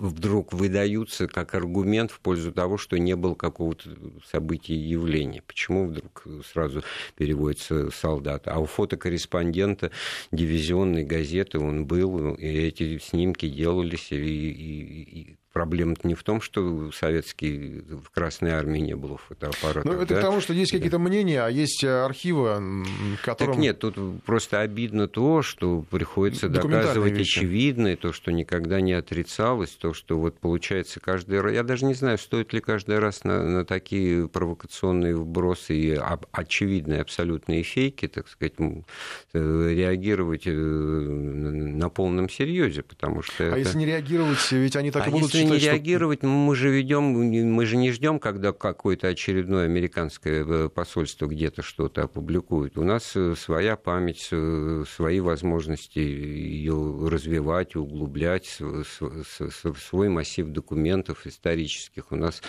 вдруг 0.00 0.52
выдаются 0.52 1.28
как 1.28 1.54
аргумент 1.54 2.10
в 2.10 2.18
пользу 2.18 2.50
того, 2.50 2.76
что 2.76 2.98
не 2.98 3.14
было 3.14 3.36
какого-то 3.36 3.88
события 4.28 4.74
явления. 4.74 5.42
Почему 5.46 5.86
вдруг 5.86 6.26
сразу 6.44 6.82
переводится 7.16 7.92
солдат? 7.92 8.48
А 8.48 8.58
у 8.58 8.66
фотокорреспондента 8.66 9.92
дивизионной 10.32 11.04
газеты 11.04 11.60
он 11.60 11.86
был, 11.86 12.34
и 12.34 12.46
эти 12.46 12.98
снимки 12.98 13.48
делались, 13.48 14.10
и, 14.10 14.16
и, 14.16 15.20
и 15.20 15.37
проблема 15.52 15.96
не 16.02 16.14
в 16.14 16.22
том, 16.22 16.40
что 16.40 16.90
советский 16.92 17.80
в 17.80 18.10
Красной 18.10 18.50
Армии 18.50 18.80
не 18.80 18.94
было 18.94 19.16
фотоаппаратов. 19.16 19.84
Ну, 19.84 19.92
это 19.92 20.14
да? 20.14 20.16
потому, 20.16 20.40
что 20.40 20.52
есть 20.52 20.72
какие-то 20.72 20.98
мнения, 20.98 21.42
а 21.42 21.48
есть 21.48 21.82
э, 21.84 22.04
архивы, 22.04 22.84
которые... 23.22 23.54
Так 23.54 23.62
нет, 23.62 23.78
тут 23.78 23.96
просто 24.24 24.60
обидно 24.60 25.08
то, 25.08 25.42
что 25.42 25.82
приходится 25.90 26.48
доказывать 26.48 27.12
вещи. 27.12 27.38
очевидное, 27.38 27.96
то, 27.96 28.12
что 28.12 28.30
никогда 28.30 28.80
не 28.80 28.92
отрицалось, 28.92 29.70
то, 29.70 29.92
что 29.94 30.18
вот 30.18 30.38
получается 30.38 31.00
каждый 31.00 31.40
раз... 31.40 31.52
Я 31.52 31.62
даже 31.62 31.84
не 31.84 31.94
знаю, 31.94 32.18
стоит 32.18 32.52
ли 32.52 32.60
каждый 32.60 32.98
раз 32.98 33.24
на, 33.24 33.42
на 33.42 33.64
такие 33.64 34.28
провокационные 34.28 35.16
вбросы 35.16 35.74
и 35.74 36.00
очевидные 36.32 37.00
абсолютные 37.00 37.62
фейки, 37.62 38.08
так 38.08 38.28
сказать, 38.28 38.54
э, 38.58 39.70
реагировать 39.74 40.46
э, 40.46 40.50
на 41.78 41.88
полном 41.88 42.28
серьезе, 42.28 42.82
потому 42.82 43.22
что... 43.22 43.44
А 43.44 43.46
это... 43.48 43.58
если 43.58 43.78
не 43.78 43.86
реагировать, 43.86 44.50
ведь 44.50 44.76
они 44.76 44.90
так 44.90 45.06
а 45.06 45.08
и 45.08 45.12
будут 45.12 45.32
если 45.32 45.48
не 45.48 45.58
реагировать, 45.58 46.18
что... 46.18 46.26
мы 46.26 46.56
же 46.56 46.70
ведем, 46.70 47.04
мы 47.04 47.66
же 47.66 47.76
не 47.76 47.92
ждем, 47.92 48.18
когда 48.18 48.52
какое-то 48.52 49.08
очередное 49.08 49.64
американское 49.64 50.44
э, 50.44 50.68
посольство 50.68 51.26
где-то 51.26 51.62
что-то 51.62 52.02
опубликует. 52.02 52.76
У 52.76 52.82
нас 52.82 53.12
э, 53.14 53.34
своя 53.36 53.76
память, 53.76 54.28
э, 54.32 54.84
свои 54.88 55.20
возможности 55.20 56.00
ее 56.00 57.08
развивать, 57.08 57.76
углублять, 57.76 58.58
свой 59.78 60.08
массив 60.08 60.48
документов 60.48 61.26
исторических. 61.26 62.10
У 62.10 62.16
нас 62.16 62.42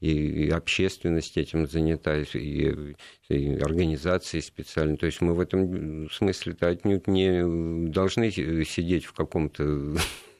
и 0.00 0.50
общественность 0.50 1.36
этим 1.36 1.66
занята, 1.68 2.16
и 2.18 2.84
организации 3.28 4.40
специальные. 4.40 4.96
То 4.96 5.06
есть 5.06 5.20
мы 5.20 5.34
в 5.34 5.40
этом 5.40 6.10
смысле-то 6.10 6.68
отнюдь 6.68 7.06
не 7.06 7.88
должны 7.88 8.30
сидеть 8.72 9.04
в 9.04 9.12
каком-то 9.12 9.62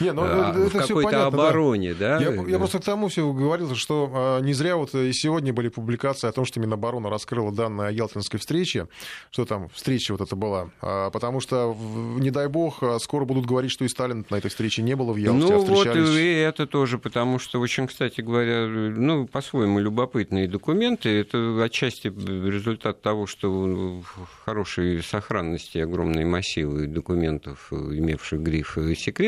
не, 0.00 0.12
ну, 0.12 0.22
а, 0.22 0.50
это 0.50 0.68
в 0.68 0.72
какой-то 0.72 1.26
обороне, 1.26 1.94
да? 1.94 2.18
да? 2.18 2.24
Я, 2.24 2.42
я 2.46 2.58
просто 2.58 2.78
к 2.78 2.84
тому 2.84 3.08
все 3.08 3.30
говорил, 3.32 3.74
что 3.74 4.10
а, 4.14 4.40
не 4.40 4.52
зря 4.52 4.76
вот 4.76 4.94
и 4.94 5.12
сегодня 5.12 5.52
были 5.52 5.68
публикации 5.68 6.28
о 6.28 6.32
том, 6.32 6.44
что 6.44 6.60
Минобороны 6.60 7.10
раскрыла 7.10 7.50
данные 7.50 7.88
о 7.88 7.90
Ялтинской 7.90 8.38
встрече, 8.38 8.86
что 9.32 9.44
там 9.44 9.68
встреча 9.70 10.12
вот 10.12 10.20
это 10.20 10.36
была, 10.36 10.70
а, 10.80 11.10
потому 11.10 11.40
что, 11.40 11.76
не 12.18 12.30
дай 12.30 12.46
бог, 12.46 12.82
а, 12.82 13.00
скоро 13.00 13.24
будут 13.24 13.46
говорить, 13.46 13.72
что 13.72 13.84
и 13.84 13.88
Сталин 13.88 14.24
на 14.30 14.36
этой 14.36 14.48
встрече 14.48 14.82
не 14.82 14.94
было 14.94 15.12
в 15.12 15.16
Ялте, 15.16 15.40
ну, 15.40 15.56
а 15.56 15.58
встречались... 15.58 16.08
вот 16.08 16.16
и 16.16 16.34
это 16.34 16.66
тоже, 16.68 16.98
потому 16.98 17.40
что 17.40 17.58
очень, 17.58 17.88
кстати 17.88 18.20
говоря, 18.20 18.66
ну, 18.66 19.26
по-своему 19.26 19.80
любопытные 19.80 20.46
документы, 20.46 21.08
это 21.08 21.60
отчасти 21.64 22.08
результат 22.08 23.02
того, 23.02 23.26
что 23.26 23.50
в 23.50 24.44
хорошей 24.44 25.02
сохранности 25.02 25.78
огромные 25.78 26.26
массивы 26.26 26.86
документов, 26.86 27.72
имевших 27.72 28.40
гриф 28.40 28.78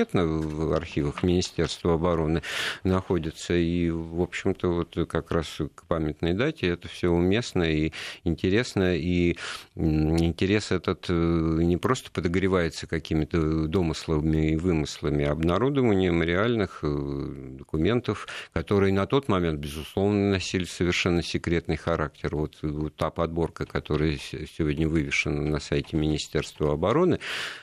«секретно» 0.05 0.27
в 0.27 0.73
архивах 0.75 1.23
Министерства 1.23 1.95
обороны 1.95 2.43
находятся. 2.83 3.55
И, 3.55 3.89
в 3.91 4.21
общем-то, 4.21 4.69
вот 4.69 5.09
как 5.09 5.31
раз 5.31 5.47
к 5.75 5.85
памятной 5.87 6.35
дате 6.35 6.69
это 6.69 6.89
все 6.89 7.09
уместно 7.09 7.63
и 7.63 7.93
интересно. 8.25 8.97
И 8.97 9.37
интерес 9.77 10.73
этот 10.73 11.07
э, 11.09 11.13
не 11.13 11.77
просто 11.77 12.11
подогревается 12.11 12.87
какими-то 12.87 13.67
домыслами 13.67 14.53
и 14.53 14.57
вымыслами, 14.57 15.25
а 15.25 15.33
обнародованием 15.33 16.23
реальных 16.23 16.81
э, 16.83 17.57
документов, 17.59 18.27
которые 18.53 18.93
на 18.93 19.07
тот 19.07 19.29
момент, 19.29 19.59
безусловно, 19.59 20.31
носили 20.31 20.65
совершенно 20.65 21.23
секретный 21.23 21.77
характер. 21.77 22.37
Вот, 22.37 22.59
вот 22.63 22.95
та 22.97 23.11
подборка, 23.11 23.65
которая 23.65 24.19
сегодня 24.19 24.87
вывешена 24.87 25.41
на 25.41 25.61
сайте 25.61 25.97
Министерства 25.97 26.75
обороны, 26.75 27.21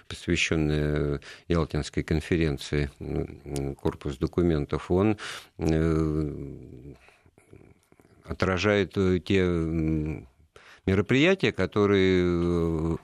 посвященная 0.07 1.21
Ялтинской 1.47 2.03
конференции, 2.03 2.30
корпус 3.81 4.17
документов, 4.17 4.91
он 4.91 5.17
э, 5.57 6.31
отражает 8.25 8.93
те 9.25 9.43
мероприятия, 10.85 11.51
которые 11.51 12.97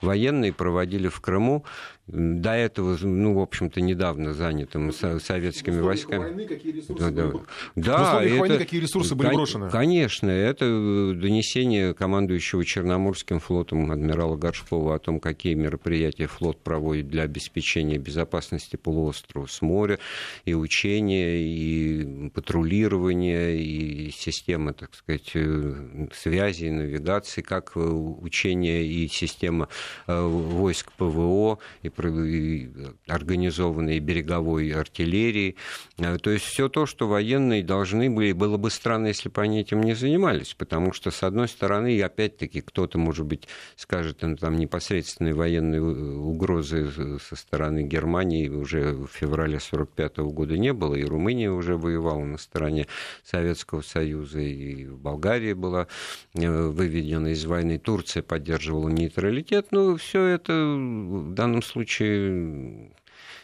военные 0.00 0.52
проводили 0.52 1.08
в 1.08 1.20
Крыму 1.20 1.64
до 2.06 2.50
этого, 2.50 2.98
ну, 3.00 3.32
в 3.32 3.40
общем-то, 3.40 3.80
недавно 3.80 4.34
занятым 4.34 4.92
советскими 4.92 5.80
в 5.80 5.84
войсками. 5.84 6.24
Войны 6.24 6.46
какие 6.46 6.72
ресурсы 6.72 7.10
да, 7.10 7.26
были... 7.26 7.44
да. 7.76 8.22
это... 8.22 8.38
войны 8.38 8.58
какие 8.58 8.80
ресурсы 8.80 9.14
были 9.14 9.28
брошены? 9.34 9.70
Конечно, 9.70 10.28
это 10.28 10.66
донесение 11.14 11.94
командующего 11.94 12.62
Черноморским 12.62 13.40
флотом 13.40 13.90
адмирала 13.90 14.36
Горшкова 14.36 14.96
о 14.96 14.98
том, 14.98 15.18
какие 15.18 15.54
мероприятия 15.54 16.26
флот 16.26 16.62
проводит 16.62 17.08
для 17.08 17.22
обеспечения 17.22 17.96
безопасности 17.96 18.76
полуострова 18.76 19.46
с 19.46 19.62
моря, 19.62 19.98
и 20.44 20.52
учения, 20.52 21.38
и 21.38 22.28
патрулирование, 22.34 23.56
и 23.58 24.10
система, 24.10 24.74
так 24.74 24.94
сказать, 24.94 25.30
э, 25.34 26.08
связи, 26.12 26.66
навигации, 26.66 27.40
как 27.40 27.72
э, 27.76 27.80
учения 27.80 28.84
и 28.84 29.08
система 29.08 29.68
э, 30.06 30.20
войск 30.20 30.92
ПВО, 30.92 31.58
и 31.82 31.93
организованной 31.98 33.98
береговой 34.00 34.70
артиллерии. 34.70 35.56
Э, 35.98 36.18
то 36.18 36.30
есть 36.30 36.44
все 36.44 36.68
то, 36.68 36.86
что 36.86 37.08
военные 37.08 37.62
должны 37.62 38.10
были, 38.10 38.32
было 38.32 38.56
бы 38.56 38.70
странно, 38.70 39.08
если 39.08 39.28
бы 39.28 39.42
они 39.42 39.60
этим 39.60 39.82
не 39.82 39.94
занимались, 39.94 40.54
потому 40.54 40.92
что, 40.92 41.10
с 41.10 41.22
одной 41.22 41.48
стороны, 41.48 42.00
опять-таки 42.00 42.60
кто-то, 42.60 42.98
может 42.98 43.26
быть, 43.26 43.48
скажет, 43.76 44.18
ну, 44.22 44.36
там 44.36 44.56
непосредственной 44.56 45.32
военной 45.32 45.80
угрозы 45.80 47.18
со 47.18 47.36
стороны 47.36 47.82
Германии 47.82 48.48
уже 48.48 48.92
в 48.92 49.06
феврале 49.06 49.56
1945 49.56 50.18
года 50.32 50.56
не 50.56 50.72
было, 50.72 50.94
и 50.94 51.04
Румыния 51.04 51.50
уже 51.50 51.76
воевала 51.76 52.24
на 52.24 52.38
стороне 52.38 52.86
Советского 53.24 53.82
Союза, 53.82 54.40
и 54.40 54.86
Болгария 54.86 55.54
была 55.54 55.86
э, 56.34 56.68
выведена 56.68 57.28
из 57.28 57.44
войны, 57.44 57.78
Турция 57.78 58.22
поддерживала 58.22 58.88
нейтралитет, 58.88 59.68
но 59.70 59.96
все 59.96 60.24
это 60.24 60.52
в 60.52 61.34
данном 61.34 61.62
случае 61.62 61.83
случае, 61.84 62.90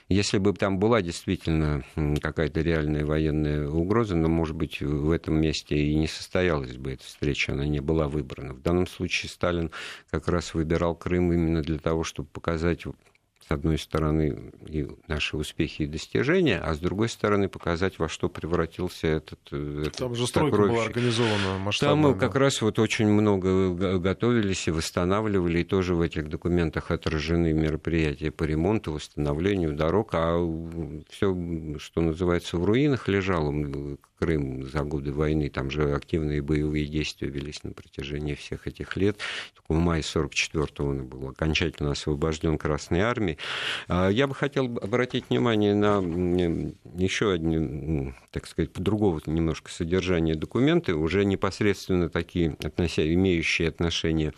если 0.08 0.38
бы 0.38 0.52
там 0.54 0.78
была 0.78 1.02
действительно 1.02 1.84
какая-то 2.20 2.60
реальная 2.62 3.04
военная 3.04 3.68
угроза, 3.68 4.16
но, 4.16 4.28
может 4.28 4.56
быть, 4.56 4.80
в 4.80 5.10
этом 5.10 5.40
месте 5.40 5.76
и 5.76 5.94
не 5.94 6.08
состоялась 6.08 6.76
бы 6.76 6.92
эта 6.92 7.04
встреча, 7.04 7.52
она 7.52 7.66
не 7.66 7.80
была 7.80 8.08
выбрана. 8.08 8.54
В 8.54 8.62
данном 8.62 8.86
случае 8.86 9.30
Сталин 9.30 9.70
как 10.10 10.28
раз 10.28 10.54
выбирал 10.54 10.96
Крым 10.96 11.32
именно 11.32 11.62
для 11.62 11.78
того, 11.78 12.02
чтобы 12.02 12.28
показать 12.28 12.84
с 13.50 13.52
одной 13.52 13.78
стороны, 13.78 14.52
и 14.68 14.86
наши 15.08 15.36
успехи 15.36 15.82
и 15.82 15.86
достижения, 15.86 16.60
а 16.60 16.72
с 16.72 16.78
другой 16.78 17.08
стороны, 17.08 17.48
показать, 17.48 17.98
во 17.98 18.08
что 18.08 18.28
превратился 18.28 19.08
этот 19.08 19.40
э, 19.50 19.86
Там 19.96 20.14
же 20.14 20.28
стройка 20.28 20.56
была 20.56 20.84
организована 20.84 21.58
масштабно. 21.58 22.02
Там 22.02 22.12
мы 22.12 22.18
как 22.18 22.36
раз 22.36 22.62
вот 22.62 22.78
очень 22.78 23.08
много 23.08 23.98
готовились 23.98 24.68
и 24.68 24.70
восстанавливали, 24.70 25.60
и 25.60 25.64
тоже 25.64 25.96
в 25.96 26.00
этих 26.00 26.28
документах 26.28 26.92
отражены 26.92 27.52
мероприятия 27.52 28.30
по 28.30 28.44
ремонту, 28.44 28.92
восстановлению 28.92 29.74
дорог, 29.74 30.10
а 30.12 30.38
все, 31.08 31.36
что 31.80 32.02
называется, 32.02 32.56
в 32.56 32.64
руинах 32.64 33.08
лежало. 33.08 33.52
Крым 34.20 34.68
за 34.68 34.82
годы 34.82 35.14
войны, 35.14 35.48
там 35.48 35.70
же 35.70 35.94
активные 35.94 36.42
боевые 36.42 36.84
действия 36.84 37.28
велись 37.28 37.64
на 37.64 37.72
протяжении 37.72 38.34
всех 38.34 38.66
этих 38.66 38.94
лет. 38.98 39.16
Только 39.54 39.80
в 39.80 39.82
мае 39.82 40.02
44-го 40.02 40.84
он 40.84 41.06
был 41.06 41.30
окончательно 41.30 41.92
освобожден 41.92 42.58
Красной 42.58 43.00
Армией. 43.00 43.38
А, 43.88 44.08
я 44.08 44.26
бы 44.26 44.34
хотел 44.34 44.78
обратить 44.80 45.30
внимание 45.30 45.74
на 45.74 45.98
еще 46.96 47.32
одни, 47.32 48.14
так 48.30 48.46
сказать, 48.46 48.72
по-другому 48.72 49.20
немножко 49.26 49.70
содержание 49.70 50.34
документы, 50.34 50.94
уже 50.94 51.24
непосредственно 51.24 52.08
такие, 52.08 52.56
имеющие 53.14 53.68
отношение 53.68 54.32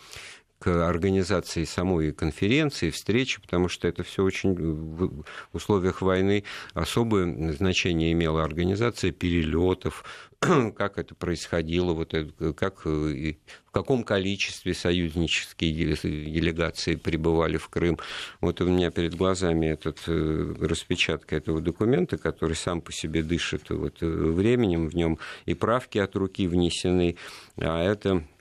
к 0.63 0.87
организации 0.87 1.65
самой 1.65 2.13
конференции, 2.13 2.89
встречи, 2.89 3.41
потому 3.41 3.67
что 3.67 3.85
это 3.85 4.03
все 4.03 4.23
очень 4.23 4.55
в 4.55 5.25
условиях 5.51 6.01
войны 6.01 6.45
особое 6.73 7.51
значение 7.51 8.13
имела 8.13 8.45
организация 8.45 9.11
перелетов, 9.11 10.05
как 10.39 10.97
это 10.99 11.15
происходило, 11.15 11.91
вот 11.91 12.13
это, 12.13 12.53
как, 12.53 12.85
в 12.85 13.35
каком 13.73 14.05
количестве 14.05 14.73
союзнические 14.73 15.73
делегации 15.73 16.95
прибывали 16.95 17.57
в 17.57 17.67
Крым. 17.67 17.99
Вот 18.39 18.61
у 18.61 18.65
меня 18.65 18.89
перед 18.89 19.15
глазами 19.15 19.65
этот, 19.65 19.99
э, 20.07 20.55
распечатка 20.61 21.35
этого 21.35 21.59
документа, 21.59 22.17
который 22.17 22.55
сам 22.55 22.79
по 22.79 22.93
себе 22.93 23.21
дышит 23.21 23.69
вот, 23.69 24.01
э, 24.01 24.05
временем, 24.05 24.87
в 24.87 24.95
нем 24.95 25.19
и 25.45 25.55
правки 25.55 25.97
от 25.97 26.15
руки 26.15 26.47
внесены, 26.47 27.17
а 27.57 27.83
это 27.83 28.23
Э, 28.23 28.32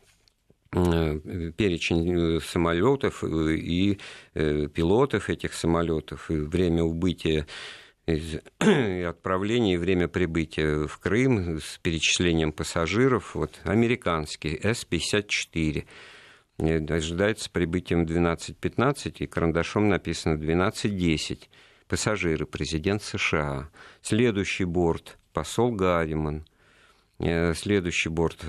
перечень 0.73 2.37
э, 2.37 2.41
самолетов 2.41 3.23
э, 3.23 3.55
и 3.57 3.99
пилотов 4.33 5.29
этих 5.29 5.53
самолетов, 5.53 6.31
и 6.31 6.37
время 6.37 6.83
убытия 6.83 7.47
и 8.07 9.07
отправления, 9.07 9.75
и 9.75 9.79
время 9.79 10.09
прибытия 10.09 10.87
в 10.87 10.99
Крым 10.99 11.61
с 11.61 11.79
перечислением 11.79 12.53
пассажиров. 12.53 13.35
Вот 13.35 13.61
американский 13.65 14.59
С-54 14.63 15.85
ожидается 16.59 17.51
прибытием 17.51 18.05
12.15, 18.05 19.17
и 19.19 19.27
карандашом 19.27 19.89
написано 19.89 20.35
12.10. 20.35 21.49
Пассажиры, 21.87 22.47
президент 22.47 23.03
США. 23.03 23.69
Следующий 24.01 24.65
борт, 24.65 25.19
посол 25.35 25.73
Гарриман. 25.73 26.47
Следующий 27.19 28.09
борт, 28.09 28.45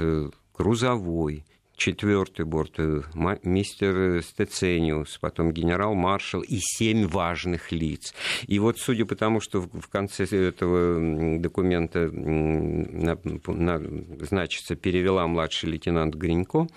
грузовой 0.58 1.46
четвертый 1.76 2.46
борт, 2.46 2.74
э, 2.78 3.02
мистер 3.44 4.22
Стецениус, 4.22 5.18
потом 5.20 5.52
генерал-маршал 5.52 6.42
и 6.42 6.60
семь 6.60 7.08
важных 7.08 7.72
лиц. 7.72 8.14
И 8.48 8.60
вот 8.60 8.78
судя 8.78 9.06
по 9.06 9.16
тому, 9.16 9.42
что 9.42 9.62
в 9.62 9.88
конце 9.90 10.26
этого 10.26 11.40
документа 11.40 12.10
на, 12.12 13.18
на, 13.48 14.26
значится 14.26 14.76
перевела 14.76 15.28
младший 15.28 15.70
лейтенант 15.70 16.16
Гринько, 16.16 16.68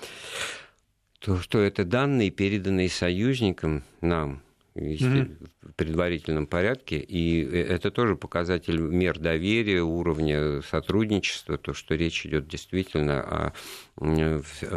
то 1.21 1.39
что 1.39 1.61
это 1.61 1.85
данные, 1.85 2.31
переданные 2.31 2.89
союзникам 2.89 3.83
нам, 4.01 4.43
mm-hmm. 4.77 5.49
в 5.63 5.73
предварительном 5.75 6.47
порядке. 6.47 6.99
И 6.99 7.45
э, 7.45 7.63
это 7.63 7.91
тоже 7.91 8.17
показатель 8.17 8.79
мер 8.79 9.19
доверия, 9.19 9.83
уровня 9.83 10.63
сотрудничества, 10.63 11.59
то, 11.59 11.73
что 11.73 11.95
речь 11.95 12.27
идет 12.27 12.49
действительно 12.49 13.21
о 13.21 13.53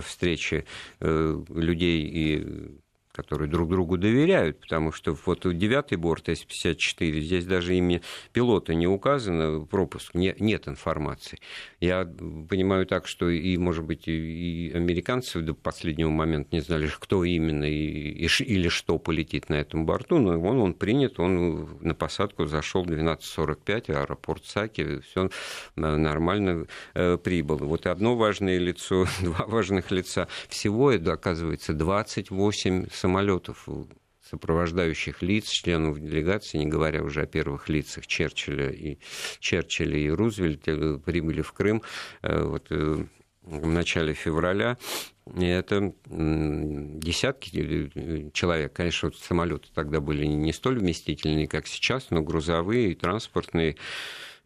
встрече 0.02 0.66
э, 1.00 1.44
людей 1.50 2.04
и 2.06 2.80
которые 3.12 3.50
друг 3.50 3.70
другу 3.70 3.98
доверяют, 3.98 4.60
потому 4.60 4.92
что 4.92 5.18
вот 5.26 5.42
девятый 5.58 5.98
борт 5.98 6.30
С-54, 6.30 7.20
здесь 7.20 7.46
даже 7.46 7.76
имя 7.76 8.02
пилота 8.34 8.76
не 8.76 8.88
указано, 8.88 9.66
пропуск, 9.66 10.14
не, 10.14 10.36
нет 10.40 10.68
информации. 10.68 11.40
Я 11.80 12.06
понимаю 12.06 12.86
так, 12.86 13.08
что 13.08 13.30
и, 13.30 13.58
может 13.58 13.84
быть, 13.84 14.08
и 14.08 14.72
американцы 14.76 15.42
до 15.42 15.56
последнего 15.56 16.10
момента 16.10 16.50
не 16.52 16.62
знали, 16.62 16.90
кто 17.00 17.24
именно 17.24 17.66
и, 17.66 18.28
и, 18.28 18.28
или 18.44 18.70
что 18.70 19.00
полетит 19.00 19.50
на 19.50 19.56
этом 19.56 19.86
борту, 19.86 20.20
но 20.20 20.40
он, 20.40 20.60
он 20.60 20.74
принят, 20.74 21.20
он 21.20 21.80
на 21.82 21.96
посадку 21.96 22.46
зашел 22.46 22.84
в 22.84 22.88
12.45, 22.90 23.92
аэропорт 23.92 24.46
Саки, 24.46 25.00
все 25.00 25.30
нормально 25.76 26.68
э, 26.94 27.18
прибыл. 27.18 27.58
Вот 27.58 27.88
одно 27.88 28.16
важное 28.16 28.60
лицо, 28.60 29.08
два 29.22 29.46
важных 29.48 29.90
лица. 29.90 30.28
Всего 30.48 30.92
это, 30.92 31.14
оказывается, 31.14 31.74
28 31.74 32.88
самолетов 33.00 33.68
сопровождающих 34.30 35.22
лиц, 35.22 35.50
членов 35.50 36.00
делегации, 36.00 36.58
не 36.58 36.68
говоря 36.68 37.04
уже 37.04 37.22
о 37.22 37.26
первых 37.26 37.70
лицах 37.70 38.06
Черчилля 38.06 38.70
и, 38.70 39.00
Черчилля 39.40 39.98
и 39.98 40.10
Рузвельта, 40.10 41.02
прибыли 41.04 41.42
в 41.42 41.54
Крым 41.54 41.82
э, 42.22 42.44
вот, 42.44 42.68
э, 42.70 43.06
в 43.42 43.68
начале 43.68 44.14
февраля. 44.14 44.78
И 45.36 45.46
это 45.46 45.94
десятки 46.06 47.90
э, 47.96 48.30
человек. 48.34 48.74
Конечно, 48.74 49.10
вот 49.10 49.18
самолеты 49.18 49.70
тогда 49.74 50.00
были 50.00 50.26
не 50.26 50.54
столь 50.54 50.80
вместительные, 50.80 51.48
как 51.48 51.66
сейчас, 51.68 52.12
но 52.12 52.22
грузовые 52.22 52.92
и 52.92 52.96
транспортные 52.96 53.78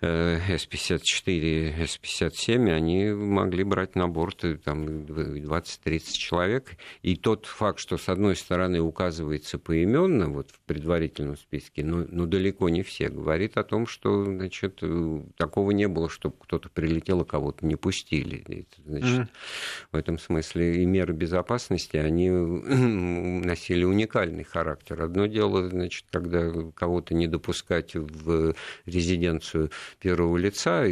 с-54, 0.03 1.85
С-57, 1.85 2.69
они 2.71 3.05
могли 3.11 3.63
брать 3.63 3.95
на 3.95 4.07
борт 4.07 4.43
э, 4.43 4.57
там, 4.57 4.85
20-30 4.85 6.11
человек. 6.13 6.77
И 7.01 7.15
тот 7.15 7.45
факт, 7.45 7.79
что 7.79 7.97
с 7.97 8.09
одной 8.09 8.35
стороны 8.35 8.81
указывается 8.81 9.57
поименно 9.57 10.27
вот, 10.27 10.51
в 10.51 10.59
предварительном 10.61 11.37
списке, 11.37 11.85
но, 11.85 12.05
но 12.09 12.25
далеко 12.25 12.69
не 12.69 12.83
все, 12.83 13.07
говорит 13.09 13.57
о 13.57 13.63
том, 13.63 13.87
что 13.87 14.25
значит, 14.25 14.79
э, 14.81 15.21
такого 15.37 15.71
не 15.71 15.87
было, 15.87 16.09
чтобы 16.09 16.35
кто-то 16.39 16.69
прилетел, 16.69 17.21
и 17.21 17.25
кого-то 17.25 17.65
не 17.65 17.75
пустили. 17.75 18.43
Значит, 18.85 19.09
mm-hmm. 19.09 19.27
В 19.91 19.95
этом 19.95 20.19
смысле 20.19 20.81
и 20.83 20.85
меры 20.85 21.13
безопасности, 21.13 21.97
они 21.97 22.29
носили 22.29 23.85
уникальный 23.85 24.43
характер. 24.43 25.01
Одно 25.01 25.27
дело, 25.27 25.69
значит, 25.69 26.05
когда 26.11 26.51
кого-то 26.75 27.13
не 27.13 27.27
допускать 27.27 27.95
в 27.95 28.53
резиденцию 28.85 29.71
первого 29.95 30.37
лица, 30.37 30.85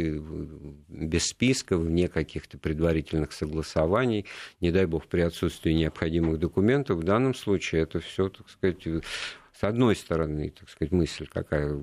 без 0.88 1.26
списка, 1.26 1.76
вне 1.76 2.08
каких-то 2.08 2.58
предварительных 2.58 3.32
согласований, 3.32 4.26
не 4.60 4.70
дай 4.70 4.86
бог 4.86 5.06
при 5.06 5.20
отсутствии 5.20 5.72
необходимых 5.72 6.38
документов. 6.38 6.98
В 6.98 7.04
данном 7.04 7.34
случае 7.34 7.82
это 7.82 8.00
все, 8.00 8.28
так 8.28 8.48
сказать, 8.48 8.84
с 8.84 9.64
одной 9.64 9.94
стороны, 9.96 10.50
так 10.50 10.68
сказать, 10.68 10.92
мысль 10.92 11.26
какая 11.32 11.80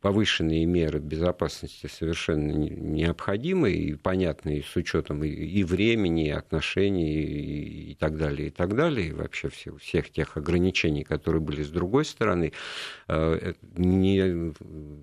повышенные 0.00 0.64
меры 0.66 0.98
безопасности 0.98 1.86
совершенно 1.86 2.50
необходимы 2.52 3.72
и 3.72 3.94
понятны 3.94 4.62
с 4.62 4.76
учетом 4.76 5.24
и 5.24 5.64
времени, 5.64 6.28
и 6.28 6.30
отношений, 6.30 7.90
и 7.90 7.94
так 7.94 8.16
далее, 8.16 8.48
и 8.48 8.50
так 8.50 8.74
далее, 8.74 9.08
и 9.08 9.12
вообще 9.12 9.48
всех, 9.48 10.10
тех 10.10 10.36
ограничений, 10.36 11.04
которые 11.04 11.40
были 11.40 11.62
с 11.62 11.70
другой 11.70 12.04
стороны, 12.04 12.52
э, 13.08 13.52
ни, 13.76 14.52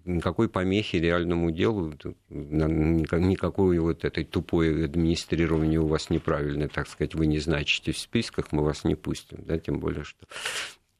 никакой 0.09 0.49
помехи 0.49 0.97
реальному 0.97 1.51
делу, 1.51 1.93
никакой 2.29 3.79
вот 3.79 4.05
этой 4.05 4.23
тупой 4.23 4.85
администрирования 4.85 5.79
у 5.79 5.87
вас 5.87 6.09
неправильное, 6.09 6.67
так 6.67 6.87
сказать, 6.87 7.15
вы 7.15 7.27
не 7.27 7.39
значитесь 7.39 7.95
в 7.95 7.99
списках, 7.99 8.51
мы 8.51 8.63
вас 8.63 8.83
не 8.83 8.95
пустим, 8.95 9.39
да, 9.45 9.59
тем 9.59 9.79
более, 9.79 10.03
что 10.03 10.25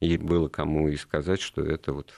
и 0.00 0.16
было 0.18 0.48
кому 0.48 0.88
и 0.88 0.96
сказать, 0.96 1.40
что 1.40 1.62
это 1.62 1.92
вот 1.92 2.12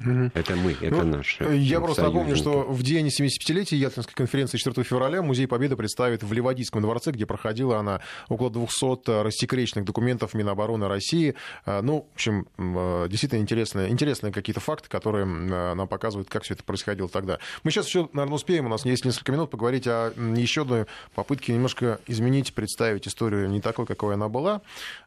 Угу. 0.00 0.30
Это 0.34 0.54
мы, 0.54 0.76
это 0.80 1.02
ну, 1.02 1.16
наши. 1.16 1.44
Я 1.56 1.80
просто 1.80 2.02
напомню, 2.02 2.36
что 2.36 2.62
в 2.62 2.82
день 2.84 3.08
75-летия 3.08 3.76
Ялтинской 3.76 4.14
конференции 4.14 4.56
4 4.56 4.84
февраля 4.84 5.22
Музей 5.22 5.48
Победы 5.48 5.74
представит 5.74 6.22
в 6.22 6.32
Ливадийском 6.32 6.82
дворце, 6.82 7.10
где 7.10 7.26
проходила 7.26 7.78
она 7.78 8.00
около 8.28 8.50
200 8.50 9.22
рассекреченных 9.24 9.84
документов 9.84 10.34
Минобороны 10.34 10.86
России. 10.86 11.34
А, 11.64 11.82
ну, 11.82 12.06
в 12.12 12.14
общем, 12.14 12.46
а, 12.58 13.08
действительно 13.08 13.40
интересные, 13.40 13.90
интересные 13.90 14.32
какие-то 14.32 14.60
факты, 14.60 14.88
которые 14.88 15.26
а, 15.26 15.74
нам 15.74 15.88
показывают, 15.88 16.28
как 16.28 16.44
все 16.44 16.54
это 16.54 16.62
происходило 16.62 17.08
тогда. 17.08 17.38
Мы 17.64 17.72
сейчас 17.72 17.86
еще, 17.88 18.08
наверное, 18.12 18.36
успеем, 18.36 18.66
у 18.66 18.68
нас 18.68 18.84
есть 18.84 19.04
несколько 19.04 19.32
минут, 19.32 19.50
поговорить 19.50 19.88
о 19.88 20.12
еще 20.36 20.62
одной 20.62 20.86
попытке 21.14 21.52
немножко 21.52 21.98
изменить, 22.06 22.54
представить 22.54 23.08
историю 23.08 23.48
не 23.50 23.60
такой, 23.60 23.86
какой 23.86 24.14
она 24.14 24.28
была. 24.28 24.62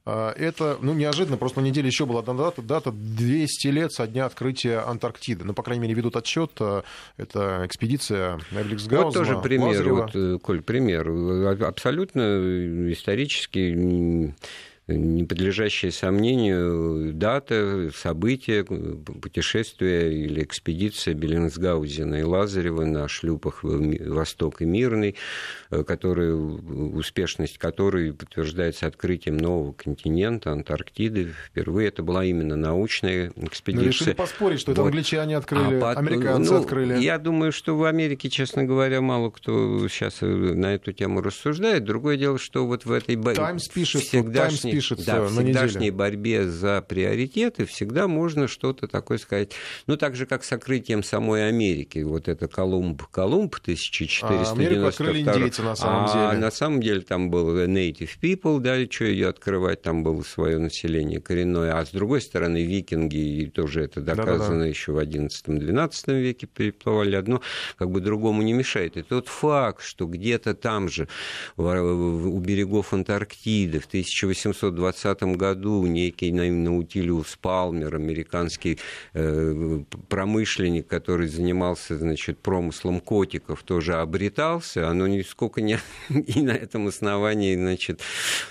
Это, 0.05 0.77
ну, 0.81 0.93
неожиданно, 0.93 1.37
просто 1.37 1.61
на 1.61 1.65
неделе 1.65 1.87
еще 1.87 2.05
была 2.05 2.21
дата, 2.21 2.61
дата 2.61 2.91
200 2.91 3.67
лет 3.67 3.93
со 3.93 4.07
дня 4.07 4.25
открытия 4.25 4.80
Антарктиды. 4.87 5.43
Ну, 5.45 5.53
по 5.53 5.63
крайней 5.63 5.81
мере, 5.81 5.93
ведут 5.93 6.15
отчет. 6.15 6.51
Э, 6.59 6.81
это 7.17 7.65
экспедиция 7.65 8.39
Эрликсгаузена, 8.51 9.05
Вот 9.05 9.13
тоже 9.13 9.37
пример, 9.37 9.93
вот, 9.93 10.15
э, 10.15 10.37
Коль, 10.41 10.61
пример. 10.61 11.09
Абсолютно 11.63 12.91
исторически 12.91 14.33
не 14.95 15.23
подлежащее 15.23 15.91
сомнению 15.91 17.13
дата, 17.13 17.91
события, 17.95 18.63
путешествия 18.63 20.11
или 20.11 20.43
экспедиция 20.43 21.13
Беллинсгаузена 21.13 22.15
и 22.15 22.23
Лазарева 22.23 22.85
на 22.85 23.07
шлюпах 23.07 23.59
«Восток» 23.63 24.61
и 24.61 24.65
«Мирный», 24.65 25.15
э, 25.69 25.83
который, 25.83 26.33
успешность 26.33 27.57
которой 27.57 28.13
подтверждается 28.13 28.87
открытием 28.87 29.37
нового 29.37 29.73
континента, 29.73 30.51
Антарктиды. 30.51 31.33
Впервые 31.47 31.89
это 31.89 32.03
была 32.03 32.25
именно 32.25 32.55
научная 32.55 33.31
экспедиция. 33.35 33.85
Но 33.85 33.91
решили 33.91 34.13
поспорить, 34.13 34.59
что 34.59 34.71
это 34.71 34.81
вот. 34.81 34.87
англичане 34.87 35.37
открыли, 35.37 35.79
а 35.81 35.91
американцы 35.91 36.53
ну, 36.53 36.59
открыли. 36.59 36.99
Я 36.99 37.17
думаю, 37.17 37.51
что 37.51 37.77
в 37.77 37.83
Америке, 37.83 38.29
честно 38.29 38.63
говоря, 38.63 39.01
мало 39.01 39.29
кто 39.29 39.87
сейчас 39.87 40.17
на 40.21 40.73
эту 40.73 40.91
тему 40.91 41.21
рассуждает. 41.21 41.83
Другое 41.83 42.17
дело, 42.17 42.37
что 42.37 42.65
вот 42.65 42.85
в 42.85 42.91
этой... 42.91 43.15
Таймс 43.21 43.67
пишет, 43.67 44.01
всегдашней 44.01 44.71
пишется 44.81 45.05
да, 45.05 45.21
в 45.21 45.31
всегдашней 45.31 45.91
борьбе 45.91 46.47
за 46.47 46.81
приоритеты 46.81 47.65
всегда 47.65 48.07
можно 48.07 48.47
что-то 48.47 48.87
такое 48.87 49.17
сказать. 49.17 49.51
Ну, 49.87 49.95
так 49.97 50.15
же, 50.15 50.25
как 50.25 50.43
с 50.43 50.51
открытием 50.51 51.03
самой 51.03 51.47
Америки. 51.47 51.99
Вот 51.99 52.27
это 52.27 52.47
Колумб, 52.47 53.03
Колумб 53.03 53.55
1492. 53.61 54.41
А 54.41 54.51
Америку 54.51 54.87
открыли 54.87 55.21
индейцы, 55.21 55.61
на 55.61 55.75
самом 55.75 56.05
а 56.05 56.07
деле. 56.13 56.25
А 56.25 56.33
на 56.33 56.51
самом 56.51 56.81
деле 56.81 57.01
там 57.01 57.29
был 57.29 57.57
native 57.65 58.09
people, 58.21 58.59
да, 58.59 58.83
что 58.91 59.05
ее 59.05 59.29
открывать, 59.29 59.81
там 59.81 60.03
было 60.03 60.21
свое 60.23 60.57
население 60.57 61.21
коренное. 61.21 61.77
А 61.77 61.85
с 61.85 61.89
другой 61.89 62.21
стороны, 62.21 62.63
викинги, 62.63 63.17
и 63.17 63.47
тоже 63.47 63.83
это 63.83 64.01
доказано 64.01 64.39
Да-да-да. 64.39 64.65
еще 64.65 64.91
в 64.93 64.97
XI-XII 64.97 66.19
веке, 66.19 66.47
переплывали 66.47 67.15
одно, 67.15 67.41
как 67.77 67.91
бы 67.91 68.01
другому 68.01 68.41
не 68.41 68.53
мешает. 68.53 68.97
И 68.97 69.03
тот 69.03 69.27
факт, 69.27 69.83
что 69.83 70.07
где-то 70.07 70.53
там 70.55 70.89
же, 70.89 71.07
у 71.57 72.39
берегов 72.39 72.93
Антарктиды 72.93 73.79
в 73.79 73.85
1820 73.85 74.70
2020 74.71 75.23
году 75.37 75.85
некий 75.85 76.31
Наутилиус 76.31 77.37
Палмер, 77.41 77.95
американский 77.95 78.79
э, 79.13 79.81
промышленник, 80.09 80.87
который 80.87 81.27
занимался 81.27 81.97
значит, 81.97 82.39
промыслом 82.39 82.99
котиков, 82.99 83.63
тоже 83.63 83.95
обретался. 83.95 84.89
Оно 84.89 85.07
нисколько 85.07 85.61
не... 85.61 85.77
И 86.09 86.41
на 86.41 86.51
этом 86.51 86.87
основании, 86.87 87.55
значит, 87.55 88.01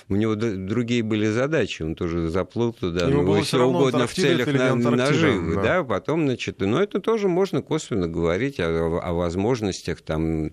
у 0.09 0.17
него 0.17 0.35
другие 0.35 1.03
были 1.03 1.27
задачи. 1.27 1.83
Он 1.83 1.95
тоже 1.95 2.29
заплыл 2.29 2.73
туда, 2.73 3.07
Ему 3.07 3.23
ну, 3.23 3.43
все 3.43 3.65
угодно 3.65 4.07
в 4.07 4.15
целях 4.15 4.47
на, 4.47 4.75
наживы. 4.75 5.57
Да. 5.57 5.63
да, 5.63 5.85
потом, 5.85 6.27
значит, 6.27 6.61
но 6.61 6.83
это 6.83 7.01
тоже 7.01 7.29
можно 7.29 7.63
косвенно 7.63 8.09
говорить 8.09 8.61
о, 8.61 9.01
о 9.03 9.13
возможностях 9.13 10.01
там, 10.03 10.53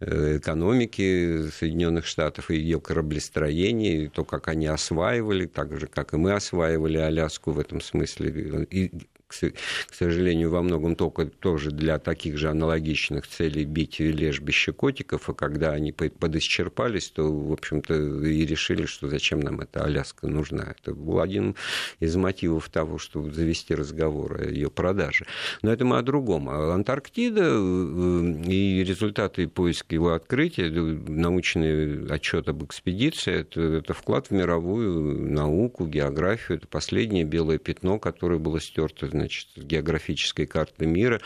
э, 0.00 0.38
экономики 0.38 1.48
Соединенных 1.50 2.06
Штатов 2.06 2.50
и 2.50 2.56
ее 2.56 2.80
кораблестроения, 2.80 4.04
и 4.04 4.08
то, 4.08 4.24
как 4.24 4.48
они 4.48 4.66
осваивали 4.66 4.97
осваивали, 4.98 5.46
так 5.46 5.78
же, 5.78 5.86
как 5.86 6.12
и 6.12 6.16
мы 6.16 6.32
осваивали 6.32 6.98
Аляску 6.98 7.52
в 7.52 7.58
этом 7.58 7.80
смысле. 7.80 8.66
И 8.70 8.90
к 9.28 9.94
сожалению, 9.94 10.50
во 10.50 10.62
многом 10.62 10.96
только 10.96 11.26
тоже 11.26 11.70
для 11.70 11.98
таких 11.98 12.38
же 12.38 12.48
аналогичных 12.48 13.26
целей 13.26 13.64
бить 13.64 14.00
лежбище 14.00 14.72
котиков, 14.72 15.28
а 15.28 15.34
когда 15.34 15.72
они 15.72 15.92
подисчерпались, 15.92 17.10
то, 17.10 17.30
в 17.30 17.52
общем-то, 17.52 17.94
и 17.94 18.46
решили, 18.46 18.86
что 18.86 19.08
зачем 19.08 19.40
нам 19.40 19.60
эта 19.60 19.84
Аляска 19.84 20.26
нужна. 20.26 20.74
Это 20.78 20.94
был 20.94 21.20
один 21.20 21.56
из 22.00 22.16
мотивов 22.16 22.68
того, 22.70 22.98
чтобы 22.98 23.32
завести 23.32 23.74
разговор 23.74 24.40
о 24.40 24.44
ее 24.48 24.70
продаже. 24.70 25.26
Но 25.62 25.72
это 25.72 25.84
мы 25.84 25.98
о 25.98 26.02
другом. 26.02 26.48
А 26.48 26.74
Антарктида 26.74 27.42
э, 27.44 28.42
и 28.46 28.84
результаты 28.84 29.46
поиска 29.48 29.94
его 29.94 30.12
открытия, 30.14 30.70
научный 30.70 32.08
отчет 32.08 32.48
об 32.48 32.64
экспедиции, 32.64 33.40
это, 33.40 33.60
это 33.60 33.92
вклад 33.92 34.28
в 34.28 34.30
мировую 34.30 35.30
науку, 35.30 35.86
географию. 35.86 36.58
Это 36.58 36.66
последнее 36.66 37.24
белое 37.24 37.58
пятно, 37.58 37.98
которое 37.98 38.38
было 38.38 38.60
стерто 38.60 39.06
значит, 39.18 39.48
географической 39.56 40.46
карты 40.46 40.86
мира. 40.86 41.20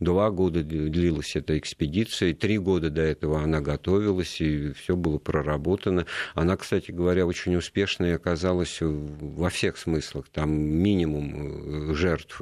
Два 0.00 0.30
года 0.30 0.62
длилась 0.62 1.36
эта 1.36 1.58
экспедиция, 1.58 2.34
три 2.34 2.58
года 2.58 2.90
до 2.90 3.02
этого 3.02 3.42
она 3.42 3.60
готовилась, 3.60 4.40
и 4.40 4.72
все 4.72 4.96
было 4.96 5.18
проработано. 5.18 6.06
Она, 6.34 6.56
кстати 6.56 6.90
говоря, 6.90 7.26
очень 7.26 7.54
успешной 7.56 8.14
оказалась 8.14 8.78
во 8.80 9.48
всех 9.50 9.78
смыслах. 9.78 10.26
Там 10.32 10.50
минимум 10.50 11.90
э, 11.90 11.94
жертв 11.94 12.40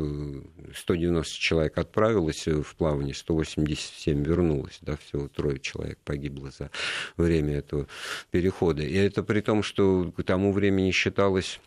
190 0.75 1.35
э, 1.35 1.40
человек 1.40 1.79
отправилось 1.79 2.47
в 2.47 2.75
плавание, 2.77 3.14
187 3.14 4.23
вернулось, 4.25 4.79
да, 4.81 4.97
всего 4.97 5.29
трое 5.29 5.61
человек 5.61 5.99
погибло 6.05 6.51
за 6.51 6.71
время 7.17 7.59
этого 7.59 7.87
перехода. 8.31 8.83
И 8.83 8.95
это 8.95 9.23
при 9.23 9.40
том, 9.40 9.62
что 9.62 10.12
к 10.17 10.23
тому 10.23 10.53
времени 10.53 10.90
считалось 10.90 11.61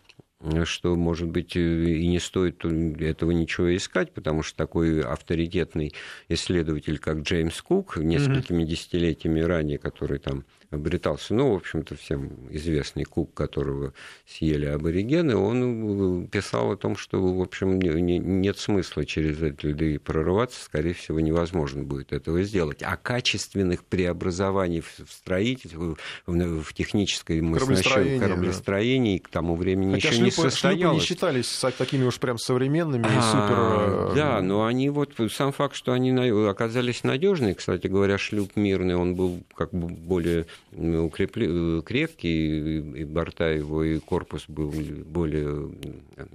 что, 0.66 0.96
может 0.96 1.30
быть, 1.30 1.56
и 1.56 2.08
не 2.08 2.20
стоит 2.20 2.64
этого 2.64 3.32
ничего 3.32 3.76
искать, 3.76 4.14
потому 4.14 4.44
что 4.44 4.56
такой 4.56 5.02
авторитетный 5.02 5.94
исследователь, 6.30 7.00
как 7.00 7.20
Джеймс 7.20 7.62
Кук, 7.62 7.98
несколькими 7.98 8.64
mm-hmm. 8.64 8.68
десятилетиями 8.68 9.40
ранее, 9.40 9.80
который 9.80 10.20
там 10.20 10.46
обретался, 10.70 11.34
ну, 11.34 11.54
в 11.54 11.56
общем-то, 11.56 11.96
всем 11.96 12.32
известный 12.50 13.06
куб, 13.06 13.34
которого 13.34 13.94
съели 14.28 14.66
аборигены, 14.66 15.36
он 15.36 16.24
э, 16.24 16.28
писал 16.28 16.72
о 16.72 16.78
том, 16.78 16.98
что, 16.98 17.22
в 17.22 17.42
общем, 17.42 17.80
нет 17.80 18.58
смысла 18.58 19.06
через 19.06 19.42
эти 19.42 19.68
льды 19.68 20.00
прорываться, 20.00 20.62
скорее 20.62 20.94
всего, 20.94 21.20
невозможно 21.20 21.84
будет 21.84 22.12
этого 22.12 22.44
сделать. 22.44 22.84
А 22.84 22.98
качественных 22.98 23.86
преобразований 23.86 24.82
в 24.82 25.10
строительстве, 25.10 25.96
в 26.26 26.74
техническом 26.74 27.54
кораблестроении, 27.54 28.20
кораблестроении 28.20 29.18
да. 29.20 29.24
к 29.24 29.30
тому 29.30 29.56
времени 29.56 29.94
Хотя 29.94 30.10
еще 30.10 30.18
шлюпы, 30.18 30.26
не 30.26 30.50
состоялось. 30.50 30.82
Шлюпы 30.82 30.96
не 30.96 31.02
считались 31.02 31.64
такими 31.78 32.04
уж 32.04 32.20
прям 32.20 32.38
современными 32.38 33.04
и 33.04 33.16
а, 33.16 33.22
супер... 33.22 34.12
Э, 34.12 34.16
да, 34.16 34.42
но 34.42 34.66
они 34.66 34.90
вот, 34.90 35.14
сам 35.32 35.54
факт, 35.54 35.76
что 35.76 35.94
они 35.94 36.12
оказались 36.48 37.04
надежные, 37.04 37.56
кстати 37.56 37.88
говоря, 37.88 38.18
шлюп 38.18 38.56
мирный, 38.56 38.96
он 38.96 39.16
был 39.16 39.44
как 39.56 39.72
бы 39.72 39.88
более 39.88 40.46
укрепли, 40.72 41.82
крепкий, 41.82 42.80
и 42.80 43.04
борта 43.06 43.50
его, 43.50 43.84
и 43.84 44.00
корпус 44.00 44.46
был 44.48 44.72
более 45.06 45.72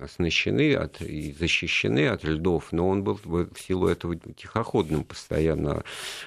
оснащены 0.01 0.75
от, 0.75 1.01
и 1.03 1.33
защищены 1.33 2.09
от 2.09 2.25
льдов, 2.25 2.73
но 2.73 2.89
он 2.89 3.05
был 3.05 3.21
в 3.25 3.59
силу 3.59 3.89
этого 3.89 4.17
тихоходным, 4.17 5.05
постоянно 5.05 5.85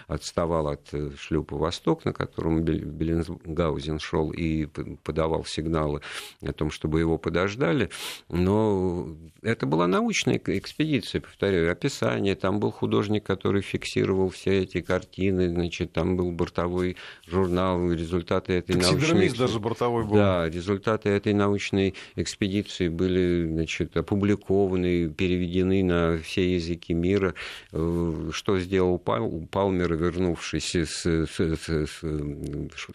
отставал 0.07 0.67
от 0.67 0.93
шлюпа 1.17 1.57
«Восток», 1.57 2.05
на 2.05 2.13
котором 2.13 2.61
Беллингаузен 2.61 3.99
шел 3.99 4.31
и 4.31 4.67
подавал 5.03 5.45
сигналы 5.45 6.01
о 6.41 6.53
том, 6.53 6.71
чтобы 6.71 6.99
его 6.99 7.17
подождали. 7.17 7.89
Но 8.29 9.15
это 9.41 9.65
была 9.65 9.87
научная 9.87 10.39
экспедиция, 10.45 11.21
повторяю, 11.21 11.71
описание. 11.71 12.35
Там 12.35 12.59
был 12.59 12.71
художник, 12.71 13.23
который 13.23 13.61
фиксировал 13.61 14.29
все 14.29 14.61
эти 14.63 14.81
картины, 14.81 15.49
значит, 15.49 15.91
там 15.93 16.17
был 16.17 16.31
бортовой 16.31 16.97
журнал, 17.27 17.84
результаты 17.93 18.53
этой 18.53 18.75
научной... 18.75 19.29
даже 19.29 19.59
бортовой 19.59 20.05
был. 20.05 20.15
Да, 20.15 20.49
результаты 20.49 21.09
этой 21.09 21.33
научной 21.33 21.95
экспедиции 22.15 22.87
были 22.87 23.47
значит, 23.47 23.95
опубликованы, 23.97 25.09
переведены 25.09 25.83
на 25.83 26.17
все 26.19 26.55
языки 26.55 26.93
мира. 26.93 27.33
Э, 27.71 28.29
что 28.31 28.59
сделал 28.59 28.97
Пал, 28.97 29.47
Палмер, 29.51 29.93
вернувшись 29.95 30.75
с, 30.75 31.05
с, 31.05 31.39
с, 31.39 31.99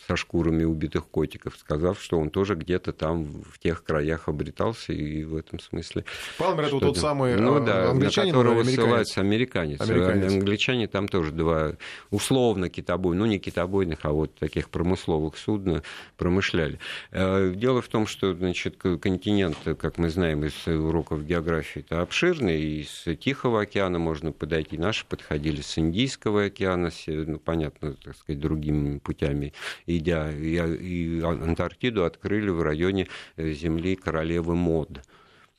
со 0.06 0.16
шкурами 0.16 0.64
убитых 0.64 1.06
котиков, 1.08 1.56
сказав, 1.58 2.00
что 2.00 2.18
он 2.18 2.30
тоже 2.30 2.54
где-то 2.54 2.92
там 2.92 3.24
в 3.24 3.58
тех 3.58 3.84
краях 3.84 4.28
обретался, 4.28 4.92
и 4.92 5.24
в 5.24 5.36
этом 5.36 5.60
смысле... 5.60 6.04
Палмер 6.38 6.64
это 6.66 6.78
тот 6.80 6.98
самый 6.98 7.36
ну, 7.36 7.62
э, 7.62 7.66
да, 7.66 7.90
англичанин, 7.90 8.34
на 8.34 8.42
которого 8.42 8.64
ссылается 8.64 9.20
американец. 9.20 9.80
американец. 9.80 10.32
Англичане 10.32 10.86
там 10.88 11.08
тоже 11.08 11.32
два 11.32 11.72
условно 12.10 12.68
китобойных, 12.68 13.20
ну 13.20 13.26
не 13.26 13.38
китобойных, 13.38 14.00
а 14.02 14.12
вот 14.12 14.34
таких 14.34 14.70
промысловых 14.80 15.36
судна 15.36 15.82
промышляли. 16.16 16.78
Э, 17.10 17.52
дело 17.54 17.82
в 17.82 17.88
том, 17.88 18.06
что 18.06 18.32
значит, 18.34 18.76
континент, 18.78 19.58
как 19.78 19.98
мы 19.98 20.08
знаем 20.08 20.44
из 20.44 20.66
уроков 20.66 21.26
географии, 21.26 21.80
это 21.80 22.00
обширный, 22.00 22.60
и 22.60 23.16
Тихого 23.16 23.62
океана 23.62 23.98
можно 23.98 24.32
подойти. 24.32 24.78
Наши 24.78 25.04
подходили 25.04 25.60
с 25.60 25.76
Индийского 25.76 26.44
океана, 26.44 26.90
ну, 27.06 27.38
понятно, 27.38 27.94
так 28.02 28.16
сказать, 28.16 28.40
другими 28.40 28.98
путями 28.98 29.52
идя, 29.86 30.32
и 30.32 31.20
Антарктиду 31.20 32.04
открыли 32.04 32.48
в 32.48 32.62
районе 32.62 33.08
э, 33.36 33.52
земли 33.52 33.96
королевы 33.96 34.54
Мод. 34.54 35.00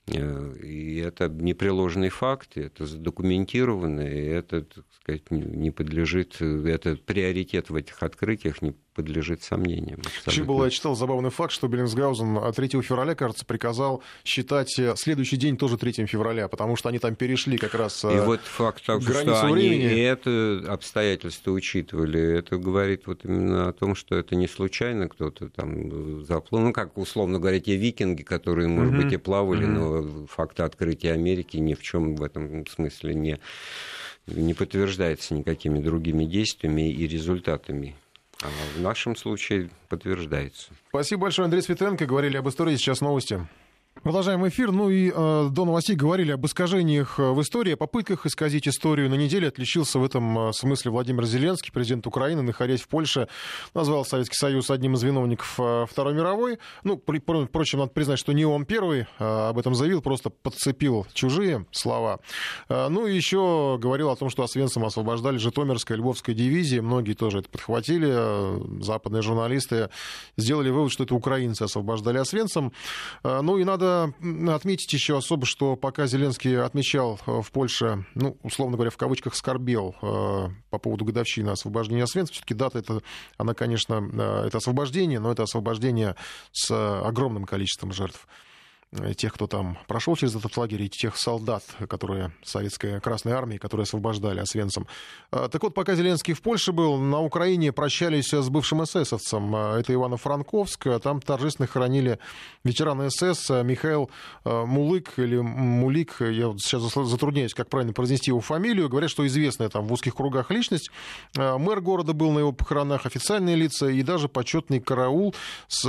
Э, 0.08 0.54
и 0.62 0.98
это 0.98 1.30
непреложный 1.30 2.10
факт, 2.10 2.58
это 2.58 2.86
задокументировано, 2.86 4.02
и 4.02 4.26
это, 4.26 4.64
так 4.64 4.86
сказать, 5.00 5.30
не 5.32 5.72
подлежит, 5.72 6.42
этот 6.42 7.04
приоритет 7.06 7.70
в 7.70 7.76
этих 7.76 8.02
открытиях 8.04 8.62
не 8.62 8.74
подлежит 8.94 9.44
сомнениям. 9.44 10.02
Еще 10.26 10.44
было, 10.44 10.66
я 10.66 10.70
читал 10.70 10.96
забавный 10.96 11.30
факт, 11.30 11.52
что 11.52 11.68
Беллинсгаузен 11.68 12.54
3 12.54 12.82
февраля, 12.82 13.16
кажется, 13.16 13.46
приказал 13.46 14.04
считать 14.24 14.78
э, 14.80 14.96
следующий 14.98 15.38
день 15.38 15.58
тоже 15.58 15.78
3 15.78 16.06
февраля, 16.06 16.48
потому 16.48 16.76
что 16.76 16.90
они 16.90 17.00
там 17.00 17.16
перешли 17.16 17.58
как 17.58 17.74
раз 17.74 18.04
и 18.04 18.08
э, 18.08 18.26
вот 18.26 18.42
факт 18.42 18.86
того, 18.86 19.02
что 19.02 19.46
времени. 19.48 19.86
Они 19.86 20.02
это 20.02 20.64
обстоятельство 20.68 21.52
учитывали, 21.52 22.38
это 22.40 22.58
говорит 22.58 23.08
вот 23.08 23.26
именно 23.26 23.70
о 23.70 23.74
том, 23.74 23.96
что 23.96 24.16
это 24.16 24.36
не 24.36 24.48
случайно 24.48 25.08
кто-то 25.10 25.50
там 25.50 26.24
заплыл. 26.26 26.62
Ну, 26.62 26.74
как 26.74 26.98
условно 26.98 27.40
говоря, 27.40 27.60
те 27.60 27.76
викинги, 27.76 28.24
которые, 28.24 28.68
может 28.68 28.94
mm-hmm. 28.94 29.04
быть, 29.04 29.14
и 29.14 29.18
плавали, 29.18 29.66
mm-hmm. 29.66 30.20
но 30.22 30.28
факт 30.28 30.60
открытия 30.60 31.14
Америки 31.14 31.58
ни 31.58 31.74
в 31.74 31.82
чем 31.82 32.16
в 32.16 32.24
этом 32.24 32.66
смысле 32.68 33.16
не 33.16 33.40
не 34.28 34.54
подтверждается 34.54 35.34
никакими 35.34 35.80
другими 35.80 36.26
действиями 36.26 36.92
и 36.92 37.08
результатами. 37.08 37.96
А 38.42 38.48
в 38.76 38.82
нашем 38.82 39.16
случае 39.16 39.70
подтверждается. 39.88 40.72
Спасибо 40.90 41.24
большое, 41.24 41.46
Андрей 41.46 41.62
Светенко. 41.62 42.06
Говорили 42.06 42.38
об 42.38 42.50
истории. 42.50 42.76
Сейчас 42.76 43.02
новости. 43.02 43.48
Продолжаем 44.04 44.48
эфир. 44.48 44.72
Ну 44.72 44.90
и 44.90 45.12
э, 45.14 45.50
до 45.52 45.64
новостей 45.64 45.96
говорили 45.96 46.32
об 46.32 46.44
искажениях 46.44 47.20
э, 47.20 47.32
в 47.34 47.40
истории, 47.40 47.74
о 47.74 47.78
попытках 47.78 48.26
исказить 48.26 48.68
историю. 48.68 49.12
На 49.12 49.14
неделе 49.14 49.48
отличился 49.48 50.00
в 50.00 50.04
этом 50.04 50.50
э, 50.50 50.54
смысле 50.54 50.90
Владимир 50.90 51.24
Зеленский, 51.26 51.72
президент 51.72 52.08
Украины, 52.08 52.42
находясь 52.42 52.82
в 52.82 52.88
Польше, 52.88 53.28
назвал 53.76 54.04
Советский 54.04 54.38
Союз 54.38 54.72
одним 54.72 54.96
из 54.96 55.04
виновников 55.04 55.54
э, 55.60 55.86
Второй 55.88 56.16
мировой. 56.16 56.58
Ну, 56.84 56.98
при, 56.98 57.20
впрочем, 57.20 57.78
надо 57.78 57.92
признать, 57.92 58.18
что 58.18 58.32
не 58.32 58.44
он 58.44 58.66
первый 58.66 59.02
э, 59.20 59.50
об 59.50 59.60
этом 59.60 59.76
заявил, 59.76 60.02
просто 60.02 60.32
подцепил 60.32 61.06
чужие 61.14 61.68
слова. 61.70 62.22
Э, 62.70 62.88
ну 62.88 63.06
и 63.06 63.16
еще 63.16 63.78
говорил 63.80 64.10
о 64.10 64.16
том, 64.16 64.32
что 64.32 64.42
Освенцим 64.42 64.84
освобождали 64.84 65.38
Житомирская, 65.38 65.96
Львовская 65.96 66.34
дивизии. 66.34 66.80
Многие 66.80 67.14
тоже 67.14 67.42
это 67.42 67.50
подхватили. 67.50 68.10
Э, 68.10 68.60
западные 68.82 69.22
журналисты 69.22 69.90
сделали 70.38 70.72
вывод, 70.72 70.92
что 70.92 71.04
это 71.04 71.14
украинцы 71.14 71.62
освобождали 71.62 72.18
Освенцим. 72.18 72.74
Э, 73.24 73.42
ну 73.42 73.60
и 73.60 73.64
надо 73.64 73.91
отметить 74.54 74.92
еще 74.94 75.18
особо, 75.18 75.46
что 75.46 75.76
пока 75.76 76.08
Зеленский 76.08 76.62
отмечал 76.62 77.20
э, 77.26 77.42
в 77.42 77.52
Польше, 77.52 78.06
ну, 78.16 78.38
условно 78.44 78.78
говоря, 78.78 78.92
в 78.92 78.98
кавычках 78.98 79.36
скорбел 79.36 79.96
э, 80.02 80.50
по 80.70 80.78
поводу 80.78 81.06
годовщины 81.06 81.50
освобождения 81.50 82.04
Освенцима, 82.04 82.34
все-таки 82.34 82.54
дата 82.54 82.80
это, 82.80 83.02
она, 83.38 83.54
конечно, 83.54 84.10
э, 84.12 84.48
это 84.48 84.58
освобождение, 84.58 85.20
но 85.20 85.32
это 85.32 85.44
освобождение 85.44 86.16
с 86.52 86.72
огромным 86.72 87.46
количеством 87.46 87.92
жертв. 87.92 88.28
Э, 88.94 89.14
тех, 89.14 89.34
кто 89.34 89.48
там 89.48 89.78
прошел 89.88 90.18
через 90.18 90.36
этот 90.36 90.58
лагерь, 90.58 90.82
и 90.82 90.90
тех 90.90 91.16
солдат, 91.16 91.64
которые 91.88 92.34
советской 92.44 93.00
Красной 93.00 93.32
Армии, 93.32 93.58
которые 93.58 93.84
освобождали 93.84 94.42
Освенцим. 94.42 94.86
А, 95.32 95.48
так 95.48 95.64
вот, 95.64 95.74
пока 95.74 95.96
Зеленский 95.96 96.34
в 96.34 96.42
Польше 96.42 96.74
был, 96.74 96.98
на 96.98 97.22
Украине 97.22 97.72
прощались 97.72 98.34
с 98.34 98.50
бывшим 98.50 98.84
эсэсовцем. 98.84 99.56
А, 99.56 99.80
это 99.80 99.94
Ивано-Франковск. 99.94 101.00
Там 101.00 101.22
торжественно 101.22 101.68
хоронили 101.68 102.20
ветерана 102.66 103.10
СС 103.10 103.50
Михаил 103.64 104.12
а, 104.44 104.66
Мулык 104.66 105.14
или 105.18 105.38
Мулик. 105.38 106.18
Я 106.20 106.54
сейчас 106.58 106.82
затрудняюсь, 106.94 107.54
как 107.54 107.70
правильно 107.70 107.94
произнести 107.94 108.32
его 108.32 108.42
фамилию. 108.42 108.90
Говорят, 108.90 109.10
что 109.10 109.26
известная 109.26 109.70
там 109.70 109.88
в 109.88 109.94
узких 109.94 110.16
кругах 110.16 110.52
личность. 110.52 110.92
Мэр 111.36 111.80
города 111.80 112.12
был 112.12 112.32
на 112.32 112.40
его 112.40 112.52
похоронах, 112.52 113.06
официальные 113.06 113.56
лица 113.56 113.88
и 113.88 114.04
даже 114.04 114.28
почетный 114.28 114.82
караул, 114.82 115.34
с, 115.70 115.86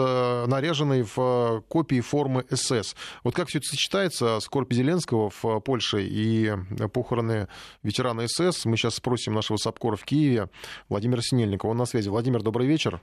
наряженный 0.47 1.03
в 1.03 1.65
копии 1.69 2.01
формы 2.01 2.45
СС. 2.49 2.92
Вот 3.25 3.35
как 3.35 3.49
все 3.49 3.59
это 3.59 3.69
сочетается, 3.69 4.41
скорбь 4.41 4.73
Зеленского 4.73 5.31
в 5.31 5.61
Польше 5.61 6.05
и 6.05 6.53
похороны 6.93 7.49
ветерана 7.83 8.27
СС, 8.27 8.65
мы 8.65 8.77
сейчас 8.77 8.97
спросим 8.97 9.35
нашего 9.35 9.57
САПКОРа 9.57 9.97
в 9.97 10.05
Киеве 10.05 10.49
Владимира 10.89 11.23
Синельникова. 11.23 11.71
Он 11.71 11.77
на 11.77 11.87
связи. 11.87 12.09
Владимир, 12.09 12.43
добрый 12.43 12.67
вечер. 12.67 13.01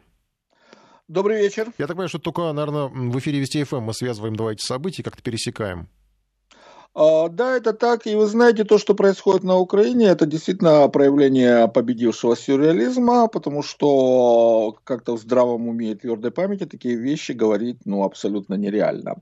Добрый 1.08 1.42
вечер. 1.42 1.72
Я 1.78 1.88
так 1.88 1.96
понимаю, 1.96 2.10
что 2.10 2.20
только, 2.20 2.52
наверное, 2.54 2.86
в 2.86 3.18
эфире 3.18 3.40
Вести 3.40 3.64
ФМ 3.64 3.80
мы 3.80 3.94
связываем 3.94 4.36
два 4.36 4.54
эти 4.54 4.66
события, 4.66 5.02
как-то 5.02 5.24
пересекаем. 5.24 5.90
А, 7.00 7.30
да, 7.30 7.56
это 7.56 7.72
так. 7.72 8.08
И 8.08 8.16
вы 8.16 8.26
знаете, 8.26 8.66
то, 8.66 8.78
что 8.78 8.94
происходит 8.94 9.44
на 9.44 9.58
Украине, 9.58 10.08
это 10.08 10.26
действительно 10.26 10.90
проявление 10.90 11.70
победившего 11.70 12.36
сюрреализма, 12.36 13.30
потому 13.30 13.64
что 13.64 14.76
как-то 14.84 15.16
в 15.16 15.22
здравом 15.22 15.70
уме 15.70 15.92
и 15.92 15.96
твердой 15.96 16.32
памяти 16.32 16.66
такие 16.66 16.98
вещи 16.98 17.32
говорить 17.32 17.78
ну, 17.86 18.04
абсолютно 18.04 18.56
нереально. 18.56 19.16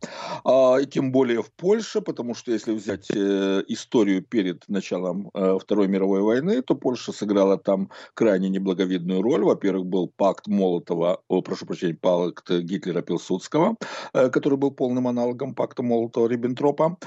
А, 0.43 0.77
и 0.77 0.87
тем 0.87 1.11
более 1.11 1.43
в 1.43 1.51
Польше, 1.51 2.01
потому 2.01 2.33
что 2.33 2.51
если 2.51 2.73
взять 2.73 3.11
э, 3.13 3.63
историю 3.67 4.23
перед 4.23 4.67
началом 4.67 5.29
э, 5.35 5.59
Второй 5.61 5.87
мировой 5.87 6.21
войны, 6.21 6.63
то 6.63 6.73
Польша 6.73 7.11
сыграла 7.11 7.59
там 7.59 7.91
крайне 8.15 8.49
неблаговидную 8.49 9.21
роль. 9.21 9.43
Во-первых, 9.43 9.85
был 9.85 10.11
пакт 10.17 10.47
Молотова, 10.47 11.21
о, 11.27 11.41
прошу 11.43 11.67
прощения, 11.67 11.93
пакт 11.93 12.49
Гитлера-Пилсудского, 12.49 13.75
э, 14.13 14.29
который 14.29 14.57
был 14.57 14.71
полным 14.71 15.07
аналогом 15.07 15.53
пакта 15.53 15.83
Молотова-Риббентропа. 15.83 16.97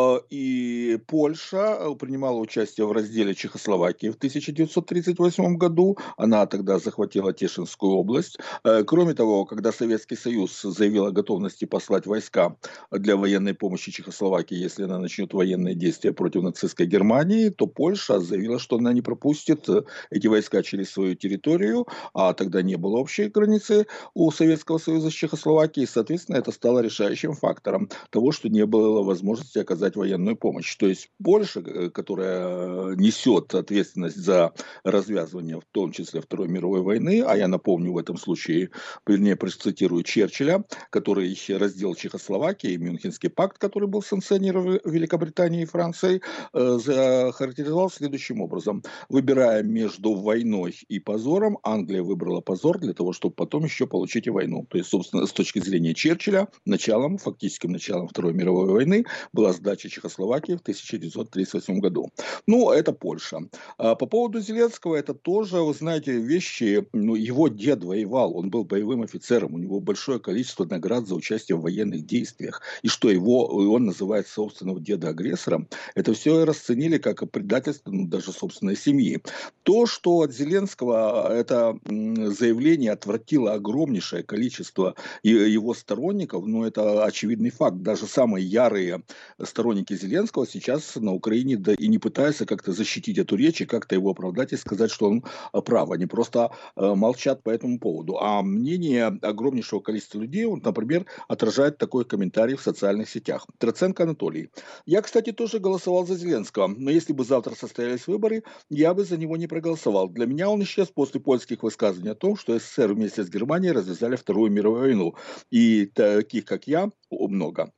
А, 0.00 0.22
и 0.30 0.98
Польша 1.06 1.78
э, 1.78 1.94
принимала 1.94 2.38
участие 2.38 2.86
в 2.86 2.92
разделе 2.92 3.34
Чехословакии 3.34 4.08
в 4.08 4.16
1938 4.16 5.56
году. 5.56 5.98
Она 6.16 6.46
тогда 6.46 6.78
захватила 6.78 7.32
Тешинскую 7.32 7.92
область. 7.92 8.38
Э, 8.64 8.82
кроме 8.84 9.14
того, 9.14 9.44
когда 9.44 9.72
Советский 9.72 10.16
Союз 10.16 10.62
заявил 10.62 11.06
о 11.06 11.10
готовности 11.10 11.64
послать 11.64 12.06
войска 12.06 12.56
для 12.90 13.16
военной 13.16 13.54
помощи 13.54 13.92
Чехословакии, 13.92 14.56
если 14.56 14.84
она 14.84 14.98
начнет 14.98 15.34
военные 15.34 15.74
действия 15.74 16.12
против 16.12 16.42
нацистской 16.42 16.86
Германии, 16.86 17.50
то 17.50 17.66
Польша 17.66 18.20
заявила, 18.20 18.58
что 18.58 18.76
она 18.76 18.92
не 18.92 19.02
пропустит 19.02 19.68
э, 19.68 19.82
эти 20.10 20.28
войска 20.28 20.62
через 20.62 20.90
свою 20.90 21.14
территорию, 21.14 21.86
а 22.14 22.32
тогда 22.32 22.62
не 22.62 22.76
было 22.76 22.98
общей 22.98 23.28
границы 23.28 23.86
у 24.14 24.30
Советского 24.30 24.78
Союза 24.78 25.10
с 25.10 25.12
Чехословакией. 25.12 25.86
Соответственно, 25.86 26.36
это 26.36 26.52
стало 26.52 26.80
решающим 26.80 27.34
фактором 27.34 27.90
того, 28.10 28.32
что 28.32 28.48
не 28.48 28.64
было 28.66 29.02
возможности 29.02 29.58
оказать 29.80 29.96
военную 29.96 30.36
помощь. 30.36 30.76
То 30.76 30.86
есть 30.86 31.10
Польша, 31.22 31.60
э, 31.60 31.90
которая 31.90 32.94
несет 32.96 33.54
ответственность 33.54 34.16
за 34.16 34.52
развязывание, 34.84 35.58
в 35.58 35.64
том 35.72 35.92
числе 35.92 36.20
Второй 36.20 36.48
мировой 36.48 36.82
войны, 36.82 37.24
а 37.26 37.36
я 37.36 37.48
напомню 37.48 37.92
в 37.92 37.98
этом 37.98 38.16
случае, 38.16 38.70
вернее, 39.06 39.36
процитирую 39.36 40.02
Черчилля, 40.02 40.64
который 40.90 41.36
разделал 41.48 41.94
Чехословакии, 41.94 42.76
Мюнхенский 42.76 43.30
пакт, 43.30 43.58
который 43.58 43.88
был 43.88 44.02
санкционирован 44.02 44.80
Великобританией 44.84 45.62
и 45.62 45.66
Францией, 45.66 46.22
э, 46.52 47.32
характеризовал 47.32 47.90
следующим 47.90 48.40
образом. 48.40 48.82
Выбирая 49.08 49.62
между 49.62 50.14
войной 50.14 50.76
и 50.88 50.98
позором, 51.00 51.58
Англия 51.62 52.02
выбрала 52.02 52.40
позор 52.40 52.78
для 52.78 52.92
того, 52.92 53.12
чтобы 53.12 53.34
потом 53.34 53.64
еще 53.64 53.86
получить 53.86 54.26
и 54.26 54.30
войну. 54.30 54.66
То 54.68 54.78
есть, 54.78 54.90
собственно, 54.90 55.26
с 55.26 55.32
точки 55.32 55.60
зрения 55.60 55.94
Черчилля, 55.94 56.48
началом, 56.66 57.18
фактическим 57.18 57.72
началом 57.72 58.08
Второй 58.08 58.34
мировой 58.34 58.70
войны 58.70 59.04
была 59.32 59.52
сдача 59.70 59.88
Чехословакии 59.88 60.54
в 60.56 60.60
1938 60.60 61.78
году. 61.80 62.10
Ну, 62.46 62.70
это 62.70 62.92
Польша. 62.92 63.38
А 63.78 63.94
по 63.94 64.06
поводу 64.06 64.40
Зеленского, 64.40 64.96
это 64.96 65.14
тоже, 65.14 65.58
вы 65.58 65.74
знаете, 65.74 66.12
вещи, 66.12 66.86
ну, 66.92 67.14
его 67.14 67.48
дед 67.48 67.84
воевал, 67.84 68.36
он 68.36 68.50
был 68.50 68.64
боевым 68.64 69.02
офицером, 69.02 69.54
у 69.54 69.58
него 69.58 69.80
большое 69.80 70.18
количество 70.18 70.64
наград 70.64 71.06
за 71.06 71.14
участие 71.14 71.56
в 71.56 71.62
военных 71.62 72.04
действиях, 72.04 72.62
и 72.82 72.88
что 72.88 73.10
его, 73.10 73.46
он 73.46 73.84
называет 73.84 74.26
собственного 74.26 74.80
деда 74.80 75.10
агрессором, 75.10 75.68
это 75.94 76.12
все 76.14 76.44
расценили 76.44 76.98
как 76.98 77.30
предательство 77.30 77.90
ну, 77.90 78.06
даже 78.06 78.32
собственной 78.32 78.76
семьи. 78.76 79.22
То, 79.62 79.86
что 79.86 80.20
от 80.20 80.32
Зеленского 80.32 81.32
это 81.32 81.78
заявление 81.86 82.92
отвратило 82.92 83.52
огромнейшее 83.52 84.22
количество 84.24 84.94
его 85.22 85.74
сторонников, 85.74 86.46
ну, 86.46 86.64
это 86.64 87.04
очевидный 87.04 87.50
факт. 87.50 87.76
Даже 87.82 88.06
самые 88.06 88.44
ярые 88.44 89.02
сторонники 89.42 89.59
Зеленского 89.62 90.46
сейчас 90.46 90.96
на 90.96 91.12
Украине 91.12 91.56
да 91.56 91.74
и 91.74 91.88
не 91.88 91.98
пытаются 91.98 92.46
как-то 92.46 92.72
защитить 92.72 93.18
эту 93.18 93.36
речь 93.36 93.60
и 93.60 93.66
как-то 93.66 93.94
его 93.94 94.10
оправдать 94.10 94.52
и 94.52 94.56
сказать, 94.56 94.90
что 94.90 95.08
он 95.08 95.24
а, 95.52 95.60
прав. 95.60 95.90
Они 95.90 96.06
просто 96.06 96.50
э, 96.76 96.94
молчат 96.94 97.42
по 97.42 97.50
этому 97.50 97.78
поводу. 97.78 98.18
А 98.18 98.42
мнение 98.42 99.06
огромнейшего 99.06 99.80
количества 99.80 100.20
людей, 100.20 100.44
вот, 100.44 100.64
например, 100.64 101.06
отражает 101.28 101.78
такой 101.78 102.04
комментарий 102.04 102.56
в 102.56 102.62
социальных 102.62 103.08
сетях. 103.08 103.46
Троценко 103.58 104.04
Анатолий. 104.04 104.50
Я, 104.86 105.02
кстати, 105.02 105.32
тоже 105.32 105.58
голосовал 105.58 106.06
за 106.06 106.16
Зеленского, 106.16 106.66
но 106.66 106.90
если 106.90 107.12
бы 107.12 107.24
завтра 107.24 107.54
состоялись 107.54 108.06
выборы, 108.06 108.42
я 108.68 108.94
бы 108.94 109.04
за 109.04 109.16
него 109.16 109.36
не 109.36 109.46
проголосовал. 109.46 110.08
Для 110.08 110.26
меня 110.26 110.48
он 110.48 110.62
исчез 110.62 110.88
после 110.88 111.20
польских 111.20 111.62
высказываний 111.62 112.12
о 112.12 112.14
том, 112.14 112.36
что 112.36 112.58
СССР 112.58 112.92
вместе 112.92 113.24
с 113.24 113.28
Германией 113.28 113.72
развязали 113.72 114.16
Вторую 114.16 114.50
мировую 114.50 114.80
войну. 114.80 115.14
И 115.50 115.86
таких, 115.86 116.44
как 116.44 116.66
я, 116.66 116.90
много. 117.10 117.72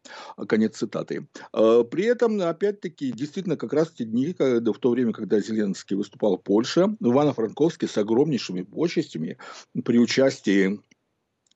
Конец 0.49 0.77
цитаты. 0.77 1.27
Э, 1.53 1.85
при 1.91 2.05
этом, 2.05 2.41
опять-таки, 2.41 3.13
действительно, 3.13 3.57
как 3.57 3.73
раз 3.73 3.91
те 3.91 4.05
дни, 4.05 4.33
когда, 4.33 4.73
в 4.73 4.79
то 4.79 4.91
время, 4.91 5.13
когда 5.13 5.41
Зеленский 5.41 5.97
выступал 5.97 6.39
в 6.39 6.43
Польше, 6.43 6.97
Ивано-Франковский 7.01 7.89
с 7.89 7.97
огромнейшими 7.99 8.63
почестями 8.63 9.39
при 9.85 9.99
участии 9.99 10.81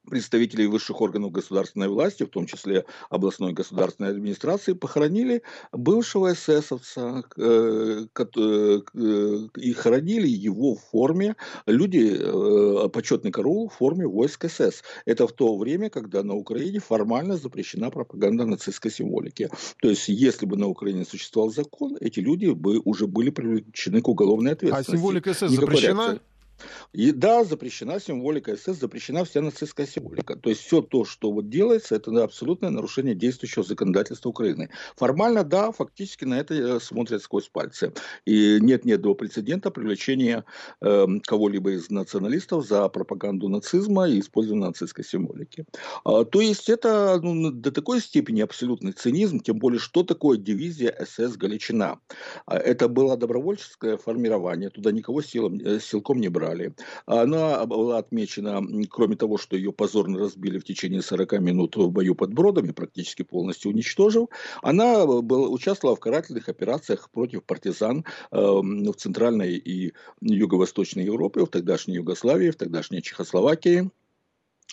представителей 0.07 0.67
высших 0.67 1.01
органов 1.01 1.33
государственной 1.33 1.89
власти, 1.89 2.25
в 2.25 2.31
том 2.31 2.47
числе 2.47 2.85
областной 3.11 3.53
государственной 3.53 4.11
администрации, 4.11 4.73
похоронили 4.73 5.43
бывшего 5.73 6.33
эсэсовца 6.33 7.25
э, 7.37 8.07
э, 8.17 8.81
и 9.57 9.73
хоронили 9.73 10.29
его 10.29 10.75
в 10.75 10.81
форме, 10.91 11.37
люди, 11.67 12.17
э, 12.19 12.89
почетный 12.89 13.31
караул 13.31 13.69
в 13.69 13.75
форме 13.75 14.07
войск 14.07 14.49
СС. 14.49 14.83
Это 15.05 15.27
в 15.27 15.33
то 15.33 15.57
время, 15.57 15.91
когда 15.91 16.23
на 16.23 16.35
Украине 16.35 16.81
формально 16.81 17.37
запрещена 17.37 17.91
пропаганда 17.91 18.47
нацистской 18.47 18.91
символики. 18.91 19.51
То 19.81 19.89
есть, 19.89 20.09
если 20.09 20.47
бы 20.47 20.57
на 20.57 20.69
Украине 20.69 21.05
существовал 21.05 21.51
закон, 21.51 21.97
эти 22.01 22.21
люди 22.21 22.47
бы 22.47 22.81
уже 22.85 23.07
были 23.07 23.31
привлечены 23.31 24.01
к 24.01 24.09
уголовной 24.09 24.53
а 24.53 24.55
ответственности. 24.55 24.91
А 24.91 24.97
символика 24.97 25.35
СС 25.35 25.51
запрещена? 25.51 26.03
Реакции. 26.03 26.36
И 26.93 27.13
да, 27.13 27.45
запрещена 27.45 28.01
символика 28.01 28.57
СС, 28.57 28.79
запрещена 28.79 29.25
вся 29.25 29.41
нацистская 29.41 29.87
символика. 29.87 30.37
То 30.37 30.51
есть 30.51 30.63
все 30.63 30.81
то, 30.81 31.05
что 31.05 31.31
вот 31.31 31.49
делается, 31.51 31.97
это 31.97 32.23
абсолютное 32.23 32.71
нарушение 32.71 33.15
действующего 33.15 33.65
законодательства 33.65 34.31
Украины. 34.31 34.71
Формально, 34.97 35.45
да, 35.45 35.73
фактически 35.73 36.25
на 36.25 36.39
это 36.39 36.55
э, 36.55 36.81
смотрят 36.81 37.23
сквозь 37.23 37.49
пальцы. 37.49 37.93
И 38.25 38.59
нет 38.61 38.85
ни 38.85 38.93
одного 38.93 39.15
прецедента 39.15 39.71
привлечения 39.71 40.45
э, 40.81 41.07
кого-либо 41.25 41.73
из 41.73 41.91
националистов 41.91 42.67
за 42.67 42.89
пропаганду 42.89 43.49
нацизма 43.49 44.09
и 44.09 44.21
использование 44.21 44.69
нацистской 44.69 45.05
символики. 45.05 45.67
А, 46.05 46.25
то 46.25 46.41
есть 46.41 46.69
это 46.69 47.21
ну, 47.23 47.51
до 47.51 47.71
такой 47.71 48.01
степени 48.01 48.41
абсолютный 48.41 48.93
цинизм, 48.93 49.41
тем 49.41 49.59
более, 49.59 49.79
что 49.79 50.03
такое 50.03 50.39
дивизия 50.39 50.97
СС 51.05 51.37
Галичина. 51.37 52.01
А, 52.47 52.57
это 52.57 52.89
было 52.89 53.17
добровольческое 53.17 53.97
формирование, 53.97 54.71
туда 54.71 54.93
никого 54.93 55.23
силом, 55.23 55.59
э, 55.59 55.81
силком 55.81 56.21
не 56.21 56.29
брали 56.29 56.46
брали. 56.47 56.75
Она 57.07 57.65
была 57.67 57.99
отмечена, 57.99 58.63
кроме 58.91 59.17
того, 59.17 59.39
что 59.39 59.57
ее 59.57 59.73
позорно 59.73 60.19
разбили 60.19 60.59
в 60.59 60.65
течение 60.65 61.03
40 61.03 61.41
минут 61.41 61.77
в 61.77 61.91
бою 61.91 62.15
под 62.15 62.33
Бродами, 62.33 62.73
практически 62.73 63.23
полностью 63.23 63.71
уничтожив, 63.71 64.29
она 64.63 65.07
был, 65.07 65.53
участвовала 65.53 65.97
в 65.97 66.01
карательных 66.01 66.49
операциях 66.49 67.11
против 67.11 67.45
партизан 67.45 68.05
э, 68.31 68.37
в 68.37 68.95
Центральной 68.95 69.57
и 69.57 69.93
Юго-Восточной 70.21 71.05
Европе, 71.05 71.45
в 71.45 71.49
тогдашней 71.49 71.95
Югославии, 71.97 72.51
в 72.51 72.57
тогдашней 72.57 73.03
Чехословакии. 73.03 73.91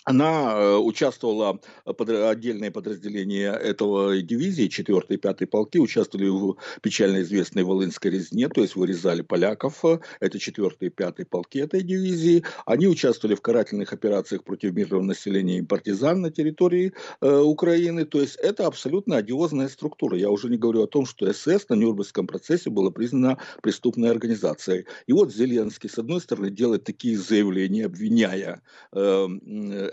Она 0.04 0.52
э, 0.54 0.76
участвовала, 0.76 1.60
э, 1.86 1.92
под, 1.94 2.10
отдельные 2.10 2.70
подразделения 2.70 3.52
этого 3.52 4.20
дивизии, 4.20 4.68
4 4.68 5.00
и 5.08 5.16
5 5.16 5.50
полки, 5.50 5.78
участвовали 5.78 6.28
в 6.28 6.56
печально 6.82 7.22
известной 7.22 7.62
Волынской 7.62 8.10
резне, 8.10 8.48
то 8.48 8.60
есть 8.60 8.76
вырезали 8.76 9.22
поляков, 9.22 9.82
это 10.20 10.38
4 10.38 10.70
и 10.80 10.90
5 10.90 11.28
полки 11.28 11.58
этой 11.58 11.82
дивизии. 11.82 12.44
Они 12.66 12.86
участвовали 12.86 13.34
в 13.34 13.40
карательных 13.40 13.94
операциях 13.94 14.44
против 14.44 14.74
мирного 14.74 15.02
населения 15.02 15.58
и 15.58 15.62
партизан 15.62 16.20
на 16.20 16.30
территории 16.30 16.92
э, 17.22 17.38
Украины, 17.38 18.04
то 18.04 18.20
есть 18.20 18.36
это 18.36 18.66
абсолютно 18.66 19.16
одиозная 19.16 19.68
структура. 19.68 20.18
Я 20.18 20.30
уже 20.30 20.50
не 20.50 20.58
говорю 20.58 20.82
о 20.82 20.86
том, 20.86 21.06
что 21.06 21.32
СС 21.32 21.68
на 21.70 21.74
Нюрнбергском 21.74 22.26
процессе 22.26 22.68
была 22.68 22.90
признана 22.90 23.38
преступной 23.62 24.10
организацией. 24.10 24.84
И 25.06 25.14
вот 25.14 25.32
Зеленский, 25.32 25.88
с 25.88 25.96
одной 25.96 26.20
стороны, 26.20 26.50
делает 26.50 26.84
такие 26.84 27.16
заявления, 27.16 27.86
обвиняя 27.86 28.60
э, 28.92 29.28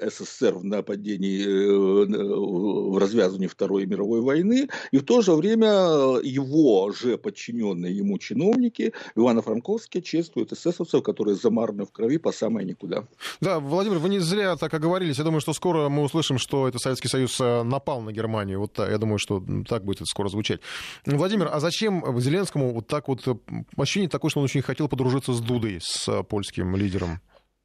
СССР 0.02 0.56
в 0.56 0.64
нападении, 0.64 1.46
э, 1.46 2.92
в 2.92 2.98
развязывании 2.98 3.48
Второй 3.48 3.86
мировой 3.86 4.22
войны, 4.22 4.68
и 4.92 4.98
в 4.98 5.04
то 5.04 5.22
же 5.22 5.34
время 5.34 6.20
его 6.24 6.92
же 6.92 7.18
подчиненные 7.18 7.96
ему 7.96 8.18
чиновники 8.18 8.94
Ивано-Франковские 9.16 10.02
чествуют 10.02 10.52
эсэсовцев, 10.52 11.04
которые 11.04 11.36
замараны 11.36 11.86
в 11.86 11.92
крови 11.92 12.18
по 12.18 12.32
самое 12.32 12.68
никуда. 12.68 13.06
Да, 13.40 13.60
Владимир, 13.60 14.00
вы 14.00 14.10
не 14.10 14.20
зря 14.20 14.56
так 14.56 14.74
оговорились. 14.74 15.18
Я 15.18 15.24
думаю, 15.24 15.42
что 15.42 15.54
скоро 15.54 15.90
мы 15.90 16.04
услышим, 16.04 16.38
что 16.38 16.68
это 16.68 16.80
Советский 16.80 17.08
Союз 17.08 17.40
э, 17.40 17.64
напал 17.64 18.02
на 18.02 18.12
Германию. 18.12 18.60
Вот 18.60 18.78
я 18.80 18.98
думаю, 18.98 19.20
что 19.20 19.44
так 19.68 19.84
будет 19.86 19.98
это 19.98 20.06
скоро 20.06 20.30
звучать. 20.30 20.62
Владимир, 21.06 21.50
а 21.52 21.60
зачем 21.60 22.20
Зеленскому 22.20 22.74
вот 22.74 22.88
так 22.88 23.08
вот 23.08 23.22
ощущение 23.78 24.10
такое, 24.10 24.30
что 24.30 24.40
он 24.40 24.46
очень 24.46 24.62
хотел 24.62 24.88
подружиться 24.88 25.34
с 25.34 25.40
Дудой, 25.40 25.80
с 25.82 26.24
польским 26.24 26.76
лидером? 26.76 27.20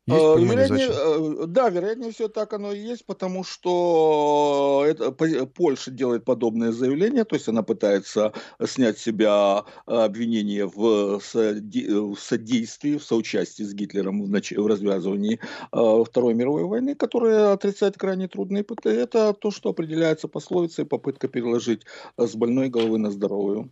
Есть 0.09 0.23
э, 0.23 0.45
вероятнее, 0.45 0.89
э, 0.89 1.47
да, 1.49 1.69
вероятнее 1.69 2.13
всего 2.13 2.29
так 2.29 2.53
оно 2.53 2.73
и 2.73 2.79
есть, 2.79 3.05
потому 3.07 3.43
что 3.43 4.85
это, 4.87 5.11
Польша 5.11 5.91
делает 5.91 6.25
подобное 6.25 6.71
заявление, 6.71 7.25
то 7.25 7.35
есть 7.35 7.49
она 7.49 7.65
пытается 7.65 8.33
снять 8.65 8.99
с 8.99 9.03
себя 9.03 9.65
обвинение 9.85 10.67
в 10.67 11.21
содействии, 11.21 12.99
в 12.99 13.03
соучастии 13.03 13.65
с 13.65 13.75
Гитлером 13.75 14.23
в, 14.23 14.29
нач... 14.29 14.53
в 14.53 14.67
развязывании 14.67 15.41
Второй 15.71 16.35
мировой 16.35 16.65
войны, 16.65 16.95
которая 16.95 17.53
отрицать 17.53 17.99
крайне 17.99 18.29
трудно. 18.29 18.59
И 18.59 18.65
это 18.85 19.33
то, 19.33 19.51
что 19.51 19.71
определяется 19.71 20.29
пословицей 20.29 20.85
попытка 20.85 21.27
переложить 21.27 21.83
с 22.17 22.35
больной 22.37 22.69
головы 22.69 22.99
на 22.99 23.11
здоровую. 23.11 23.71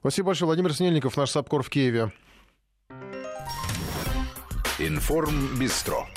Спасибо 0.00 0.26
большое. 0.26 0.46
Владимир 0.46 0.74
Снельников, 0.74 1.16
наш 1.16 1.30
САПКОР 1.30 1.62
в 1.62 1.70
Киеве. 1.70 2.12
Информ 4.86 5.56
Бистро. 5.58 6.13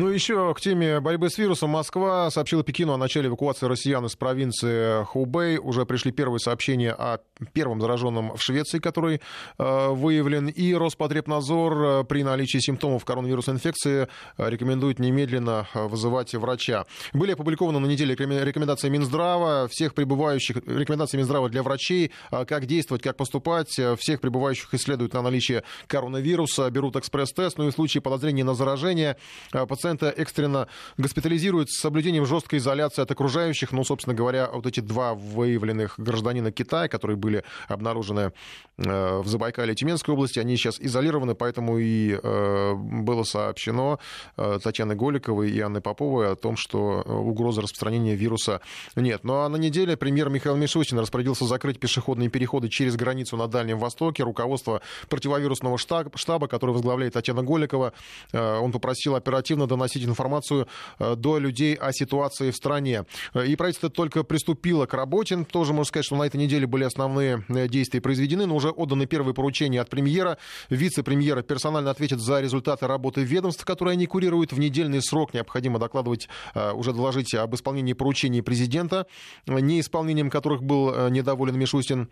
Ну, 0.00 0.08
еще 0.08 0.54
к 0.54 0.62
теме 0.62 0.98
борьбы 0.98 1.28
с 1.28 1.36
вирусом. 1.36 1.68
Москва 1.68 2.30
сообщила 2.30 2.64
Пекину 2.64 2.94
о 2.94 2.96
начале 2.96 3.28
эвакуации 3.28 3.66
россиян 3.66 4.02
из 4.06 4.16
провинции 4.16 5.04
Хубэй. 5.04 5.58
Уже 5.58 5.84
пришли 5.84 6.10
первые 6.10 6.40
сообщения 6.40 6.92
о 6.92 7.18
первом 7.52 7.82
зараженном 7.82 8.34
в 8.34 8.42
Швеции, 8.42 8.78
который 8.78 9.20
э, 9.58 9.88
выявлен. 9.90 10.48
И 10.48 10.72
Роспотребнадзор 10.72 11.82
э, 11.82 12.04
при 12.04 12.22
наличии 12.22 12.60
симптомов 12.60 13.04
коронавирусной 13.04 13.56
инфекции 13.56 14.08
э, 14.38 14.48
рекомендует 14.48 15.00
немедленно 15.00 15.68
э, 15.74 15.86
вызывать 15.86 16.34
врача. 16.34 16.86
Были 17.12 17.32
опубликованы 17.32 17.78
на 17.78 17.84
неделе 17.84 18.14
рекомендации 18.14 18.88
Минздрава, 18.88 19.68
всех 19.68 19.92
прибывающих, 19.92 20.66
рекомендации 20.66 21.18
Минздрава 21.18 21.50
для 21.50 21.62
врачей, 21.62 22.10
как 22.30 22.64
действовать, 22.64 23.02
как 23.02 23.18
поступать. 23.18 23.78
Всех 23.98 24.22
прибывающих 24.22 24.72
исследуют 24.72 25.12
на 25.12 25.20
наличие 25.20 25.62
коронавируса, 25.88 26.70
берут 26.70 26.96
экспресс-тест, 26.96 27.58
ну 27.58 27.68
и 27.68 27.70
в 27.70 27.74
случае 27.74 28.00
подозрения 28.00 28.44
на 28.44 28.54
заражение 28.54 29.18
пациент 29.50 29.89
пациента 29.90 30.10
экстренно 30.16 30.68
госпитализируют 30.98 31.70
с 31.70 31.80
соблюдением 31.80 32.26
жесткой 32.26 32.58
изоляции 32.58 33.02
от 33.02 33.10
окружающих. 33.10 33.72
Ну, 33.72 33.84
собственно 33.84 34.14
говоря, 34.14 34.48
вот 34.52 34.66
эти 34.66 34.80
два 34.80 35.14
выявленных 35.14 35.94
гражданина 35.98 36.52
Китая, 36.52 36.88
которые 36.88 37.16
были 37.16 37.42
обнаружены 37.68 38.32
э, 38.78 39.18
в 39.18 39.26
Забайкале 39.26 39.72
и 39.72 39.76
Тюменской 39.76 40.14
области, 40.14 40.38
они 40.38 40.56
сейчас 40.56 40.80
изолированы, 40.80 41.34
поэтому 41.34 41.78
и 41.78 42.18
э, 42.22 42.74
было 42.74 43.24
сообщено 43.24 43.98
э, 44.36 44.58
Татьяной 44.62 44.94
Голиковой 44.94 45.50
и 45.50 45.60
Анной 45.60 45.80
Поповой 45.80 46.30
о 46.32 46.36
том, 46.36 46.56
что 46.56 47.02
угрозы 47.02 47.62
распространения 47.62 48.14
вируса 48.14 48.60
нет. 48.94 49.24
Ну 49.24 49.34
а 49.34 49.48
на 49.48 49.56
неделе 49.56 49.96
премьер 49.96 50.28
Михаил 50.28 50.56
Мишустин 50.56 50.98
распорядился 50.98 51.46
закрыть 51.46 51.80
пешеходные 51.80 52.28
переходы 52.28 52.68
через 52.68 52.96
границу 52.96 53.36
на 53.36 53.48
Дальнем 53.48 53.78
Востоке. 53.78 54.22
Руководство 54.22 54.82
противовирусного 55.08 55.78
штаба, 55.78 56.46
который 56.46 56.72
возглавляет 56.72 57.14
Татьяна 57.14 57.42
Голикова, 57.42 57.92
он 58.32 58.72
попросил 58.72 59.14
оперативно 59.16 59.66
доносить 59.80 60.04
информацию 60.04 60.68
э, 60.98 61.14
до 61.16 61.38
людей 61.38 61.74
о 61.74 61.92
ситуации 61.92 62.50
в 62.50 62.56
стране. 62.56 63.04
Э, 63.32 63.46
и 63.46 63.56
правительство 63.56 63.88
только 63.88 64.24
приступило 64.24 64.86
к 64.86 64.94
работе. 64.94 65.44
Тоже 65.50 65.72
можно 65.72 65.88
сказать, 65.88 66.04
что 66.04 66.16
на 66.16 66.24
этой 66.24 66.36
неделе 66.36 66.66
были 66.66 66.84
основные 66.84 67.44
э, 67.48 67.68
действия 67.68 68.00
произведены, 68.00 68.46
но 68.46 68.56
уже 68.56 68.70
отданы 68.70 69.06
первые 69.06 69.34
поручения 69.34 69.80
от 69.80 69.88
премьера. 69.88 70.36
Вице-премьера 70.68 71.42
персонально 71.42 71.90
ответит 71.90 72.20
за 72.20 72.40
результаты 72.40 72.86
работы 72.86 73.22
ведомств, 73.22 73.64
которые 73.64 73.92
они 73.92 74.06
курируют. 74.06 74.52
В 74.52 74.58
недельный 74.58 75.02
срок 75.02 75.32
необходимо 75.32 75.78
докладывать, 75.78 76.28
уже 76.74 76.92
доложить 76.92 77.34
об 77.34 77.54
исполнении 77.54 77.94
поручений 77.94 78.42
президента, 78.42 79.06
неисполнением 79.46 80.30
которых 80.30 80.62
был 80.62 81.08
недоволен 81.08 81.58
Мишустин. 81.58 82.08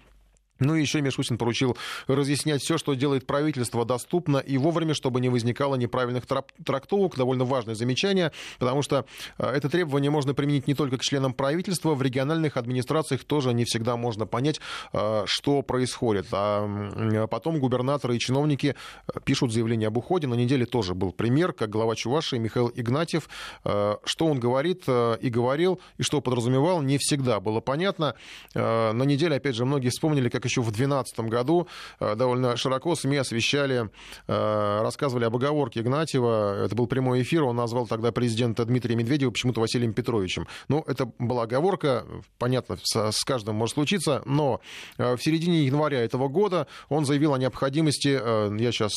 Ну 0.60 0.74
и 0.74 0.80
еще 0.80 1.00
Мишустин 1.00 1.38
поручил 1.38 1.76
разъяснять 2.06 2.62
все, 2.62 2.78
что 2.78 2.94
делает 2.94 3.26
правительство 3.26 3.84
доступно 3.84 4.38
и 4.38 4.58
вовремя, 4.58 4.94
чтобы 4.94 5.20
не 5.20 5.28
возникало 5.28 5.76
неправильных 5.76 6.24
трактовок. 6.26 7.16
Довольно 7.16 7.44
важное 7.44 7.74
замечание, 7.74 8.32
потому 8.58 8.82
что 8.82 9.04
э, 9.38 9.46
это 9.46 9.68
требование 9.68 10.10
можно 10.10 10.34
применить 10.34 10.66
не 10.66 10.74
только 10.74 10.98
к 10.98 11.02
членам 11.02 11.32
правительства, 11.32 11.94
в 11.94 12.02
региональных 12.02 12.56
администрациях 12.56 13.24
тоже 13.24 13.52
не 13.52 13.64
всегда 13.64 13.96
можно 13.96 14.26
понять, 14.26 14.60
э, 14.92 15.22
что 15.26 15.62
происходит. 15.62 16.26
А 16.32 17.26
потом 17.28 17.60
губернаторы 17.60 18.16
и 18.16 18.18
чиновники 18.18 18.74
э, 19.06 19.20
пишут 19.24 19.52
заявление 19.52 19.88
об 19.88 19.96
уходе. 19.96 20.26
На 20.26 20.34
неделе 20.34 20.66
тоже 20.66 20.94
был 20.94 21.12
пример, 21.12 21.52
как 21.52 21.70
глава 21.70 21.94
Чувашии 21.94 22.36
Михаил 22.36 22.72
Игнатьев. 22.74 23.28
Что 23.62 24.26
он 24.26 24.40
говорит 24.40 24.84
и 24.88 25.30
говорил, 25.30 25.80
и 25.98 26.02
что 26.02 26.20
подразумевал, 26.20 26.82
не 26.82 26.98
всегда 26.98 27.40
было 27.40 27.60
понятно. 27.60 28.14
На 28.54 29.02
неделе, 29.02 29.36
опять 29.36 29.54
же, 29.54 29.64
многие 29.64 29.90
вспомнили, 29.90 30.28
как 30.28 30.44
еще 30.48 30.62
в 30.62 30.72
2012 30.72 31.20
году 31.20 31.68
э, 32.00 32.14
довольно 32.16 32.56
широко 32.56 32.94
СМИ 32.94 33.18
освещали, 33.18 33.90
э, 34.26 34.80
рассказывали 34.82 35.24
об 35.24 35.36
оговорке 35.36 35.80
Игнатьева. 35.80 36.64
Это 36.64 36.74
был 36.74 36.86
прямой 36.86 37.22
эфир, 37.22 37.44
он 37.44 37.56
назвал 37.56 37.86
тогда 37.86 38.12
президента 38.12 38.64
Дмитрия 38.64 38.96
Медведева 38.96 39.30
почему-то 39.30 39.60
Василием 39.60 39.92
Петровичем. 39.92 40.46
Ну, 40.68 40.84
это 40.86 41.10
была 41.18 41.44
оговорка, 41.44 42.04
понятно, 42.38 42.78
с 42.82 43.24
каждым 43.24 43.56
может 43.56 43.74
случиться, 43.74 44.22
но 44.24 44.60
э, 44.96 45.16
в 45.16 45.22
середине 45.22 45.64
января 45.64 46.00
этого 46.00 46.28
года 46.28 46.66
он 46.88 47.04
заявил 47.04 47.34
о 47.34 47.38
необходимости, 47.38 48.08
я 48.08 48.72
сейчас 48.72 48.92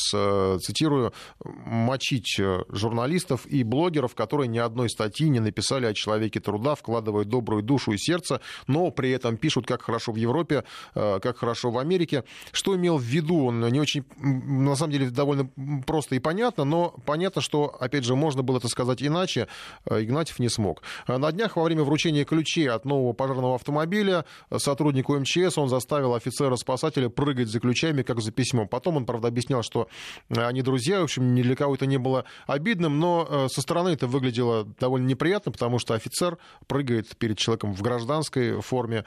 цитирую, 0.62 1.12
мочить 1.44 2.40
журналистов 2.68 3.46
и 3.46 3.62
блогеров, 3.62 4.14
которые 4.14 4.48
ни 4.48 4.58
одной 4.58 4.88
статьи 4.88 5.28
не 5.28 5.40
написали 5.40 5.86
о 5.86 5.94
человеке 5.94 6.40
труда, 6.40 6.74
вкладывая 6.74 7.24
добрую 7.24 7.62
душу 7.62 7.92
и 7.92 7.98
сердце, 7.98 8.40
но 8.66 8.90
при 8.90 9.10
этом 9.10 9.36
пишут, 9.36 9.66
как 9.66 9.82
хорошо 9.82 10.12
в 10.12 10.16
Европе, 10.16 10.64
как 10.94 11.41
хорошо 11.42 11.72
в 11.72 11.78
Америке. 11.78 12.22
Что 12.52 12.76
имел 12.76 12.98
в 12.98 13.02
виду? 13.02 13.46
Он 13.46 13.68
не 13.68 13.80
очень, 13.80 14.04
на 14.16 14.76
самом 14.76 14.92
деле, 14.92 15.10
довольно 15.10 15.50
просто 15.84 16.14
и 16.14 16.20
понятно, 16.20 16.62
но 16.62 16.94
понятно, 17.04 17.42
что, 17.42 17.76
опять 17.80 18.04
же, 18.04 18.14
можно 18.14 18.44
было 18.44 18.58
это 18.58 18.68
сказать 18.68 19.02
иначе. 19.02 19.48
Э, 19.90 20.00
Игнатьев 20.00 20.38
не 20.38 20.48
смог. 20.48 20.82
Э, 21.08 21.16
на 21.16 21.32
днях 21.32 21.56
во 21.56 21.64
время 21.64 21.82
вручения 21.82 22.24
ключей 22.24 22.70
от 22.70 22.84
нового 22.84 23.12
пожарного 23.12 23.56
автомобиля 23.56 24.24
сотруднику 24.56 25.18
МЧС 25.18 25.58
он 25.58 25.68
заставил 25.68 26.14
офицера-спасателя 26.14 27.08
прыгать 27.08 27.48
за 27.48 27.58
ключами, 27.58 28.02
как 28.02 28.20
за 28.20 28.30
письмом. 28.30 28.68
Потом 28.68 28.98
он, 28.98 29.04
правда, 29.04 29.26
объяснял, 29.26 29.64
что 29.64 29.88
э, 30.28 30.46
они 30.46 30.62
друзья, 30.62 31.00
в 31.00 31.04
общем, 31.04 31.34
ни 31.34 31.42
для 31.42 31.56
кого 31.56 31.74
это 31.74 31.86
не 31.86 31.98
было 31.98 32.24
обидным, 32.46 33.00
но 33.00 33.48
со 33.48 33.62
стороны 33.62 33.88
это 33.88 34.06
выглядело 34.06 34.64
довольно 34.78 35.06
неприятно, 35.06 35.50
потому 35.50 35.80
что 35.80 35.94
офицер 35.94 36.38
прыгает 36.68 37.16
перед 37.16 37.36
человеком 37.36 37.74
в 37.74 37.82
гражданской 37.82 38.60
форме, 38.60 39.04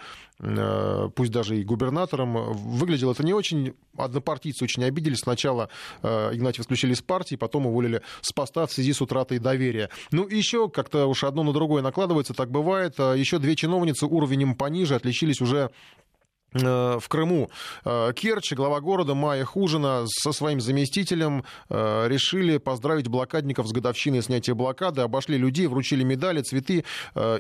пусть 1.16 1.32
даже 1.32 1.58
и 1.58 1.64
губернатором, 1.64 2.25
котором 2.26 2.54
выглядело 2.54 3.12
это 3.12 3.24
не 3.24 3.34
очень. 3.34 3.74
Однопартийцы 3.98 4.64
очень 4.64 4.84
обиделись. 4.84 5.20
Сначала 5.20 5.70
э, 6.02 6.32
Игнатьев 6.34 6.64
исключили 6.64 6.94
из 6.94 7.02
партии, 7.02 7.36
потом 7.36 7.68
уволили 7.68 8.02
с 8.22 8.32
поста 8.32 8.66
в 8.66 8.72
связи 8.72 8.94
с 8.94 9.02
утратой 9.02 9.40
доверия. 9.40 9.90
Ну 10.12 10.28
еще 10.28 10.70
как-то 10.70 11.08
уж 11.08 11.24
одно 11.24 11.44
на 11.44 11.54
другое 11.54 11.82
накладывается, 11.82 12.34
так 12.34 12.52
бывает. 12.52 12.96
Э, 12.98 13.16
еще 13.18 13.40
две 13.40 13.56
чиновницы 13.56 14.06
уровнем 14.06 14.56
пониже 14.56 14.96
отличились 14.96 15.40
уже 15.42 15.72
э, 16.54 17.00
в 17.00 17.08
Крыму. 17.08 17.50
Керчь, 17.84 18.54
глава 18.54 18.82
города 18.82 19.14
Майя 19.14 19.46
Хужина 19.46 20.06
со 20.08 20.32
своим 20.32 20.60
заместителем 20.60 21.44
решили 21.70 22.58
поздравить 22.58 23.08
блокадников 23.08 23.68
с 23.68 23.72
годовщиной 23.72 24.22
снятия 24.22 24.56
блокады, 24.56 25.02
обошли 25.02 25.38
людей, 25.38 25.68
вручили 25.68 26.04
медали, 26.04 26.42
цветы 26.42 26.84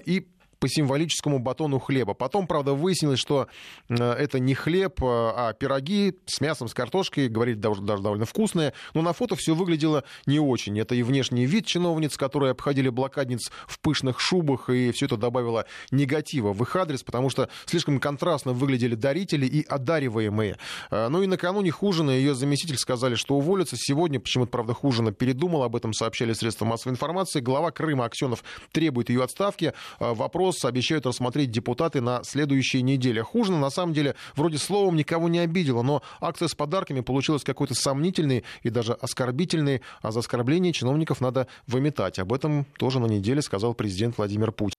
и 0.05 0.27
по 0.59 0.67
символическому 0.67 1.39
батону 1.39 1.79
хлеба. 1.79 2.13
Потом, 2.13 2.47
правда, 2.47 2.73
выяснилось, 2.73 3.19
что 3.19 3.47
э, 3.89 3.95
это 3.95 4.39
не 4.39 4.53
хлеб, 4.53 5.01
э, 5.01 5.05
а 5.05 5.53
пироги 5.53 6.17
с 6.25 6.41
мясом, 6.41 6.67
с 6.67 6.73
картошкой, 6.73 7.27
говорили, 7.27 7.55
даже, 7.55 7.81
даже 7.81 8.01
довольно 8.01 8.25
вкусные. 8.25 8.73
Но 8.93 9.01
на 9.01 9.13
фото 9.13 9.35
все 9.35 9.53
выглядело 9.53 10.03
не 10.25 10.39
очень. 10.39 10.79
Это 10.79 10.95
и 10.95 11.03
внешний 11.03 11.45
вид 11.45 11.65
чиновниц, 11.65 12.17
которые 12.17 12.51
обходили 12.51 12.89
блокадниц 12.89 13.51
в 13.67 13.79
пышных 13.79 14.19
шубах, 14.19 14.69
и 14.69 14.91
все 14.91 15.05
это 15.05 15.17
добавило 15.17 15.65
негатива 15.91 16.53
в 16.53 16.61
их 16.61 16.75
адрес, 16.75 17.03
потому 17.03 17.29
что 17.29 17.49
слишком 17.65 17.99
контрастно 17.99 18.53
выглядели 18.53 18.95
дарители 18.95 19.45
и 19.45 19.63
одариваемые. 19.63 20.57
Э, 20.91 21.07
ну 21.09 21.21
и 21.21 21.27
накануне 21.27 21.71
Хужина 21.71 22.11
ее 22.11 22.35
заместитель 22.35 22.77
сказали, 22.77 23.15
что 23.15 23.35
уволятся. 23.35 23.75
Сегодня, 23.77 24.19
почему-то, 24.19 24.51
правда, 24.51 24.73
Хужина 24.73 25.11
передумал, 25.11 25.63
об 25.63 25.75
этом 25.75 25.93
сообщали 25.93 26.33
средства 26.33 26.65
массовой 26.65 26.93
информации. 26.93 27.39
Глава 27.39 27.71
Крыма 27.71 28.05
Аксенов 28.05 28.43
требует 28.71 29.09
ее 29.09 29.23
отставки. 29.23 29.73
Вопрос 29.99 30.44
вопрос 30.45 30.63
обещают 30.65 31.05
рассмотреть 31.05 31.49
депутаты 31.49 32.01
на 32.01 32.23
следующей 32.23 32.83
неделе. 32.83 33.23
Хужина, 33.23 33.59
на 33.59 33.71
самом 33.71 33.93
деле, 33.93 34.15
вроде 34.35 34.57
словом 34.57 34.95
никого 34.95 35.27
не 35.27 35.39
обидела, 35.39 35.81
но 35.81 36.03
акция 36.21 36.47
с 36.47 36.53
подарками 36.53 37.01
получилась 37.01 37.43
какой-то 37.43 37.73
сомнительной 37.73 38.43
и 38.61 38.69
даже 38.69 38.93
оскорбительной, 38.93 39.81
а 40.01 40.11
за 40.11 40.19
оскорбление 40.19 40.71
чиновников 40.71 41.19
надо 41.19 41.47
выметать. 41.65 42.19
Об 42.19 42.31
этом 42.31 42.65
тоже 42.77 42.99
на 42.99 43.07
неделе 43.07 43.41
сказал 43.41 43.73
президент 43.73 44.17
Владимир 44.17 44.51
Путин. 44.51 44.75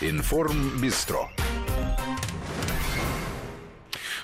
Информ 0.00 0.80
Бистро. 0.80 1.28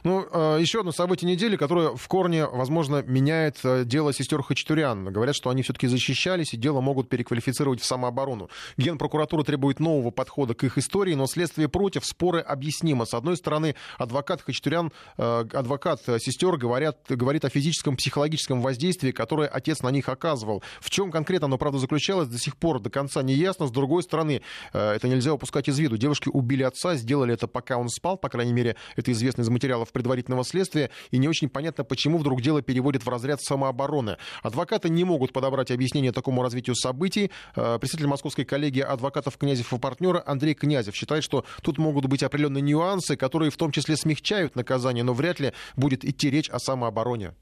Ну, 0.05 0.27
э, 0.31 0.59
еще 0.61 0.81
одно 0.81 0.93
событие 0.93 1.31
недели, 1.31 1.57
которое 1.57 1.97
в 1.97 2.09
корне, 2.09 2.47
возможно, 2.47 3.03
меняет 3.03 3.59
э, 3.65 3.85
дело 3.85 4.13
сестер 4.13 4.43
Хачатурян. 4.43 5.13
Говорят, 5.13 5.35
что 5.35 5.51
они 5.51 5.63
все-таки 5.63 5.87
защищались, 5.87 6.55
и 6.55 6.57
дело 6.57 6.81
могут 6.81 7.09
переквалифицировать 7.09 7.81
в 7.81 7.85
самооборону. 7.85 8.49
Генпрокуратура 8.77 9.45
требует 9.45 9.81
нового 9.81 10.11
подхода 10.11 10.55
к 10.55 10.65
их 10.65 10.79
истории, 10.79 11.15
но 11.15 11.27
следствие 11.27 11.69
против, 11.69 12.05
споры 12.05 12.41
объяснимо. 12.41 13.05
С 13.05 13.15
одной 13.15 13.37
стороны, 13.37 13.75
адвокат 13.99 14.43
Хачатурян, 14.43 14.93
э, 15.17 15.45
адвокат 15.53 16.03
сестер 16.19 16.57
говорят, 16.57 16.99
говорит 17.09 17.45
о 17.45 17.49
физическом, 17.49 17.97
психологическом 17.97 18.63
воздействии, 18.63 19.11
которое 19.11 19.49
отец 19.49 19.83
на 19.83 19.91
них 19.91 20.09
оказывал. 20.09 20.63
В 20.81 20.91
чем 20.91 21.11
конкретно 21.11 21.47
оно, 21.47 21.59
правда, 21.59 21.79
заключалось, 21.79 22.29
до 22.29 22.39
сих 22.39 22.57
пор 22.57 22.81
до 22.81 22.91
конца 22.91 23.23
не 23.23 23.35
ясно. 23.35 23.67
С 23.67 23.71
другой 23.71 24.03
стороны, 24.03 24.43
это 24.73 25.09
нельзя 25.09 25.33
упускать 25.33 25.69
из 25.69 25.79
виду. 25.79 25.97
Девушки 25.97 26.29
убили 26.33 26.63
отца, 26.63 26.95
сделали 26.95 27.35
это, 27.35 27.47
пока 27.47 27.77
он 27.77 27.89
спал, 27.89 28.17
по 28.17 28.29
крайней 28.29 28.53
мере, 28.53 28.77
это 28.97 29.13
известно 29.13 29.43
из 29.43 29.49
материалов 29.49 29.88
предварительного 29.93 30.45
следствия, 30.45 30.91
и 31.11 31.19
не 31.19 31.29
очень 31.29 31.49
понятно, 31.49 31.85
почему 31.85 32.19
вдруг 32.19 32.43
дело 32.43 32.63
переводит 32.63 33.05
в 33.05 33.09
разряд 33.09 33.41
самообороны. 33.43 34.17
Адвокаты 34.43 34.89
не 34.89 35.05
могут 35.05 35.33
подобрать 35.33 35.71
объяснение 35.71 36.13
такому 36.13 36.43
развитию 36.43 36.77
событий. 36.77 37.31
Э, 37.57 37.79
представитель 37.79 38.09
московской 38.09 38.45
коллегии 38.45 38.83
адвокатов 38.83 39.37
Князев 39.37 39.73
и 39.73 39.79
партнера 39.79 40.23
Андрей 40.27 40.55
Князев 40.55 40.95
считает, 40.95 41.25
что 41.25 41.45
тут 41.63 41.79
могут 41.79 42.07
быть 42.07 42.23
определенные 42.23 42.63
нюансы, 42.63 43.17
которые 43.17 43.51
в 43.51 43.57
том 43.57 43.73
числе 43.73 43.97
смягчают 43.97 44.57
наказание, 44.57 45.05
но 45.05 45.15
вряд 45.15 45.41
ли 45.41 45.53
будет 45.77 46.05
идти 46.05 46.31
речь 46.31 46.49
о 46.51 46.59
самообороне 46.59 47.35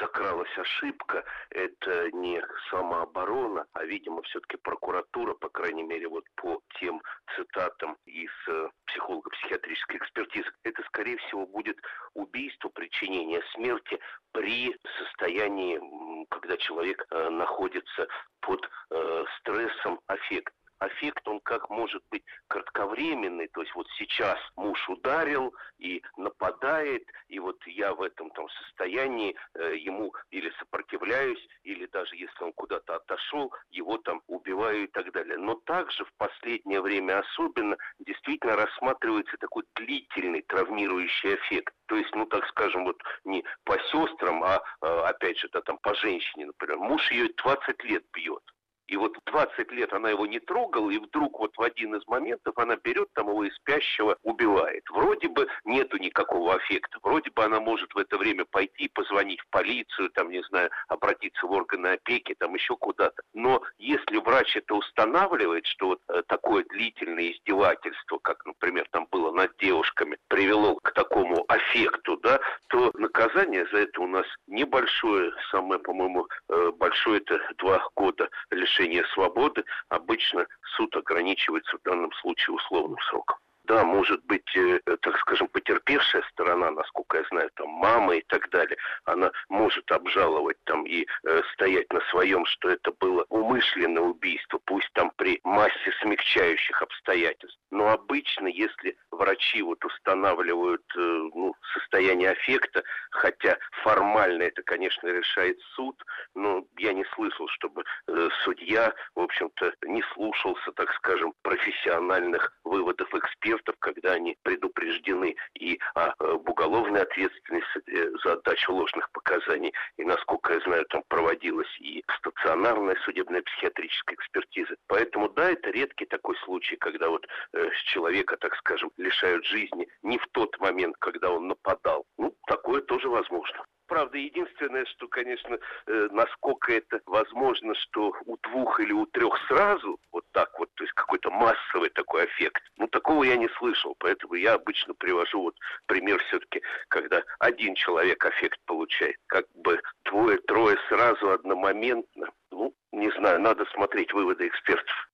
закралась 0.00 0.58
ошибка, 0.58 1.24
это 1.50 2.10
не 2.12 2.42
самооборона, 2.70 3.66
а, 3.72 3.84
видимо, 3.84 4.22
все-таки 4.22 4.56
прокуратура, 4.56 5.34
по 5.34 5.48
крайней 5.48 5.82
мере, 5.82 6.08
вот 6.08 6.24
по 6.36 6.60
тем 6.78 7.02
цитатам 7.36 7.96
из 8.06 8.30
э, 8.48 8.68
психолого-психиатрической 8.86 9.96
экспертизы, 9.98 10.50
это, 10.64 10.82
скорее 10.84 11.16
всего, 11.18 11.46
будет 11.46 11.78
убийство, 12.14 12.68
причинение 12.68 13.42
смерти 13.54 13.98
при 14.32 14.76
состоянии, 14.98 16.26
когда 16.30 16.56
человек 16.56 17.04
э, 17.10 17.28
находится 17.30 18.08
под 18.40 18.68
э, 18.90 19.24
стрессом 19.38 20.00
аффект 20.06 20.52
аффект, 20.80 21.26
он 21.28 21.40
как 21.40 21.70
может 21.70 22.02
быть 22.10 22.24
кратковременный, 22.48 23.48
то 23.48 23.60
есть 23.60 23.74
вот 23.74 23.86
сейчас 23.98 24.38
муж 24.56 24.78
ударил 24.88 25.54
и 25.78 26.02
нападает, 26.16 27.04
и 27.28 27.38
вот 27.38 27.58
я 27.66 27.94
в 27.94 28.02
этом 28.02 28.30
там 28.30 28.48
состоянии 28.48 29.36
э, 29.54 29.76
ему 29.76 30.12
или 30.30 30.50
сопротивляюсь, 30.58 31.46
или 31.62 31.86
даже 31.86 32.16
если 32.16 32.42
он 32.42 32.52
куда-то 32.54 32.96
отошел, 32.96 33.52
его 33.70 33.98
там 33.98 34.22
убиваю 34.26 34.84
и 34.84 34.86
так 34.86 35.12
далее. 35.12 35.36
Но 35.36 35.54
также 35.54 36.04
в 36.04 36.12
последнее 36.16 36.80
время 36.80 37.20
особенно 37.20 37.76
действительно 37.98 38.56
рассматривается 38.56 39.36
такой 39.36 39.64
длительный 39.76 40.42
травмирующий 40.42 41.34
эффект. 41.34 41.74
То 41.86 41.96
есть, 41.96 42.14
ну 42.14 42.24
так 42.26 42.46
скажем, 42.48 42.84
вот 42.84 43.00
не 43.24 43.44
по 43.64 43.78
сестрам, 43.90 44.42
а 44.44 44.62
э, 44.82 44.86
опять 44.86 45.38
же, 45.38 45.48
да, 45.52 45.60
там 45.60 45.78
по 45.78 45.94
женщине, 45.94 46.46
например. 46.46 46.78
Муж 46.78 47.10
ее 47.10 47.28
20 47.36 47.84
лет 47.84 48.04
бьет. 48.12 48.42
И 48.90 48.96
вот 48.96 49.16
20 49.26 49.70
лет 49.70 49.92
она 49.92 50.10
его 50.10 50.26
не 50.26 50.40
трогала, 50.40 50.90
и 50.90 50.98
вдруг 50.98 51.38
вот 51.38 51.56
в 51.56 51.62
один 51.62 51.94
из 51.94 52.04
моментов 52.08 52.58
она 52.58 52.74
берет 52.74 53.08
там 53.14 53.28
его 53.28 53.44
и 53.44 53.50
спящего 53.52 54.16
убивает. 54.24 54.82
Вроде 54.90 55.28
бы 55.28 55.46
нету 55.64 55.96
никакого 55.98 56.54
аффекта. 56.54 56.98
Вроде 57.04 57.30
бы 57.30 57.44
она 57.44 57.60
может 57.60 57.94
в 57.94 57.98
это 57.98 58.18
время 58.18 58.44
пойти 58.46 58.88
позвонить 58.88 59.40
в 59.42 59.48
полицию, 59.50 60.10
там, 60.10 60.30
не 60.30 60.42
знаю, 60.42 60.70
обратиться 60.88 61.46
в 61.46 61.52
органы 61.52 61.86
опеки, 61.86 62.34
там 62.36 62.52
еще 62.56 62.76
куда-то. 62.76 63.22
Но 63.32 63.62
если 63.78 64.16
врач 64.16 64.56
это 64.56 64.74
устанавливает, 64.74 65.66
что 65.66 65.90
вот 65.90 66.00
э, 66.08 66.22
такое 66.26 66.64
длительное 66.64 67.30
издевательство, 67.30 68.18
как, 68.18 68.44
например, 68.44 68.88
там 68.90 69.06
было 69.12 69.30
над 69.30 69.56
девушками, 69.58 70.18
привело 70.26 70.74
к 70.74 70.90
такому 70.94 71.44
аффекту, 71.46 72.16
да, 72.16 72.40
то 72.66 72.90
наказание 72.94 73.68
за 73.70 73.82
это 73.82 74.00
у 74.00 74.08
нас 74.08 74.26
небольшое, 74.48 75.32
самое, 75.52 75.80
по-моему, 75.80 76.26
э, 76.48 76.72
большое 76.76 77.18
это 77.18 77.40
два 77.56 77.88
года 77.94 78.28
лишения 78.50 78.79
лишения 78.80 79.04
свободы, 79.14 79.64
обычно 79.88 80.46
суд 80.76 80.94
ограничивается 80.96 81.76
в 81.76 81.82
данном 81.82 82.12
случае 82.14 82.56
условным 82.56 82.98
сроком 83.08 83.36
да, 83.70 83.84
может 83.84 84.20
быть, 84.24 84.56
э, 84.56 84.80
так 85.00 85.16
скажем, 85.20 85.46
потерпевшая 85.46 86.24
сторона, 86.32 86.72
насколько 86.72 87.18
я 87.18 87.24
знаю, 87.30 87.50
там 87.54 87.68
мама 87.68 88.16
и 88.16 88.22
так 88.22 88.50
далее, 88.50 88.76
она 89.04 89.30
может 89.48 89.88
обжаловать 89.92 90.56
там 90.64 90.84
и 90.86 91.06
э, 91.24 91.42
стоять 91.52 91.88
на 91.92 92.00
своем, 92.10 92.44
что 92.46 92.68
это 92.68 92.90
было 92.98 93.24
умышленное 93.28 94.02
убийство, 94.02 94.58
пусть 94.64 94.92
там 94.94 95.12
при 95.16 95.38
массе 95.44 95.92
смягчающих 96.00 96.82
обстоятельств. 96.82 97.60
Но 97.70 97.90
обычно, 97.90 98.48
если 98.48 98.96
врачи 99.12 99.62
вот 99.62 99.84
устанавливают 99.84 100.82
э, 100.96 101.00
ну, 101.00 101.54
состояние 101.72 102.30
аффекта, 102.30 102.82
хотя 103.12 103.56
формально 103.84 104.42
это, 104.42 104.62
конечно, 104.62 105.06
решает 105.06 105.60
суд, 105.76 105.94
но 106.34 106.64
я 106.76 106.92
не 106.92 107.04
слышал, 107.14 107.46
чтобы 107.50 107.84
э, 108.08 108.28
судья, 108.42 108.92
в 109.14 109.20
общем-то, 109.20 109.74
не 109.86 110.02
слушался, 110.12 110.72
так 110.72 110.92
скажем, 110.94 111.34
профессиональных 111.42 112.52
выводов 112.64 113.14
экспертов, 113.14 113.59
когда 113.78 114.12
они 114.12 114.36
предупреждены 114.42 115.36
и 115.54 115.78
о 115.94 116.08
э, 116.08 116.32
уголовной 116.32 117.02
ответственности 117.02 117.82
э, 117.86 118.10
за 118.24 118.34
отдачу 118.34 118.72
ложных 118.72 119.10
показаний. 119.12 119.72
И, 119.96 120.04
насколько 120.04 120.54
я 120.54 120.60
знаю, 120.60 120.84
там 120.86 121.02
проводилась 121.08 121.70
и 121.80 122.02
стационарная 122.18 122.96
судебная 123.04 123.42
психиатрическая 123.42 124.16
экспертиза. 124.16 124.76
Поэтому, 124.86 125.28
да, 125.28 125.50
это 125.50 125.70
редкий 125.70 126.06
такой 126.06 126.36
случай, 126.44 126.76
когда 126.76 127.08
вот 127.08 127.26
э, 127.52 127.70
человека, 127.84 128.36
так 128.36 128.54
скажем, 128.56 128.90
лишают 128.96 129.44
жизни 129.46 129.88
не 130.02 130.18
в 130.18 130.26
тот 130.32 130.58
момент, 130.60 130.96
когда 130.98 131.30
он 131.30 131.48
нападал. 131.48 132.04
Ну, 132.18 132.34
такое 132.46 132.80
тоже 132.82 133.08
возможно. 133.08 133.64
Правда, 133.90 134.18
единственное, 134.18 134.84
что, 134.84 135.08
конечно, 135.08 135.58
э, 135.88 136.08
насколько 136.12 136.72
это 136.72 137.00
возможно, 137.06 137.74
что 137.74 138.14
у 138.24 138.36
двух 138.36 138.78
или 138.78 138.92
у 138.92 139.04
трех 139.06 139.36
сразу, 139.48 139.98
вот 140.12 140.24
так 140.30 140.56
вот, 140.60 140.70
то 140.74 140.84
есть 140.84 140.94
какой-то 140.94 141.32
массовый 141.32 141.90
такой 141.90 142.26
эффект, 142.26 142.62
ну, 142.78 142.86
такого 142.86 143.24
я 143.24 143.36
не 143.36 143.48
слышал, 143.58 143.96
поэтому 143.98 144.34
я 144.34 144.54
обычно 144.54 144.94
привожу 144.94 145.42
вот 145.42 145.56
пример 145.86 146.22
все-таки, 146.28 146.62
когда 146.86 147.24
один 147.40 147.74
человек 147.74 148.24
эффект 148.24 148.60
получает, 148.64 149.16
как 149.26 149.46
бы 149.56 149.80
двое-трое 150.04 150.78
сразу 150.88 151.32
одномоментно, 151.32 152.28
ну, 152.52 152.72
не 152.92 153.10
знаю, 153.18 153.40
надо 153.40 153.64
смотреть 153.74 154.12
выводы 154.12 154.46
экспертов. 154.46 155.10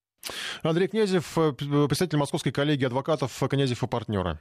Андрей 0.63 0.89
Князев, 0.89 1.39
э, 1.39 1.53
представитель 1.55 2.19
московской 2.19 2.53
коллегии 2.53 2.85
адвокатов 2.85 3.43
Князев 3.49 3.83
и 3.83 3.87
партнера. 3.87 4.39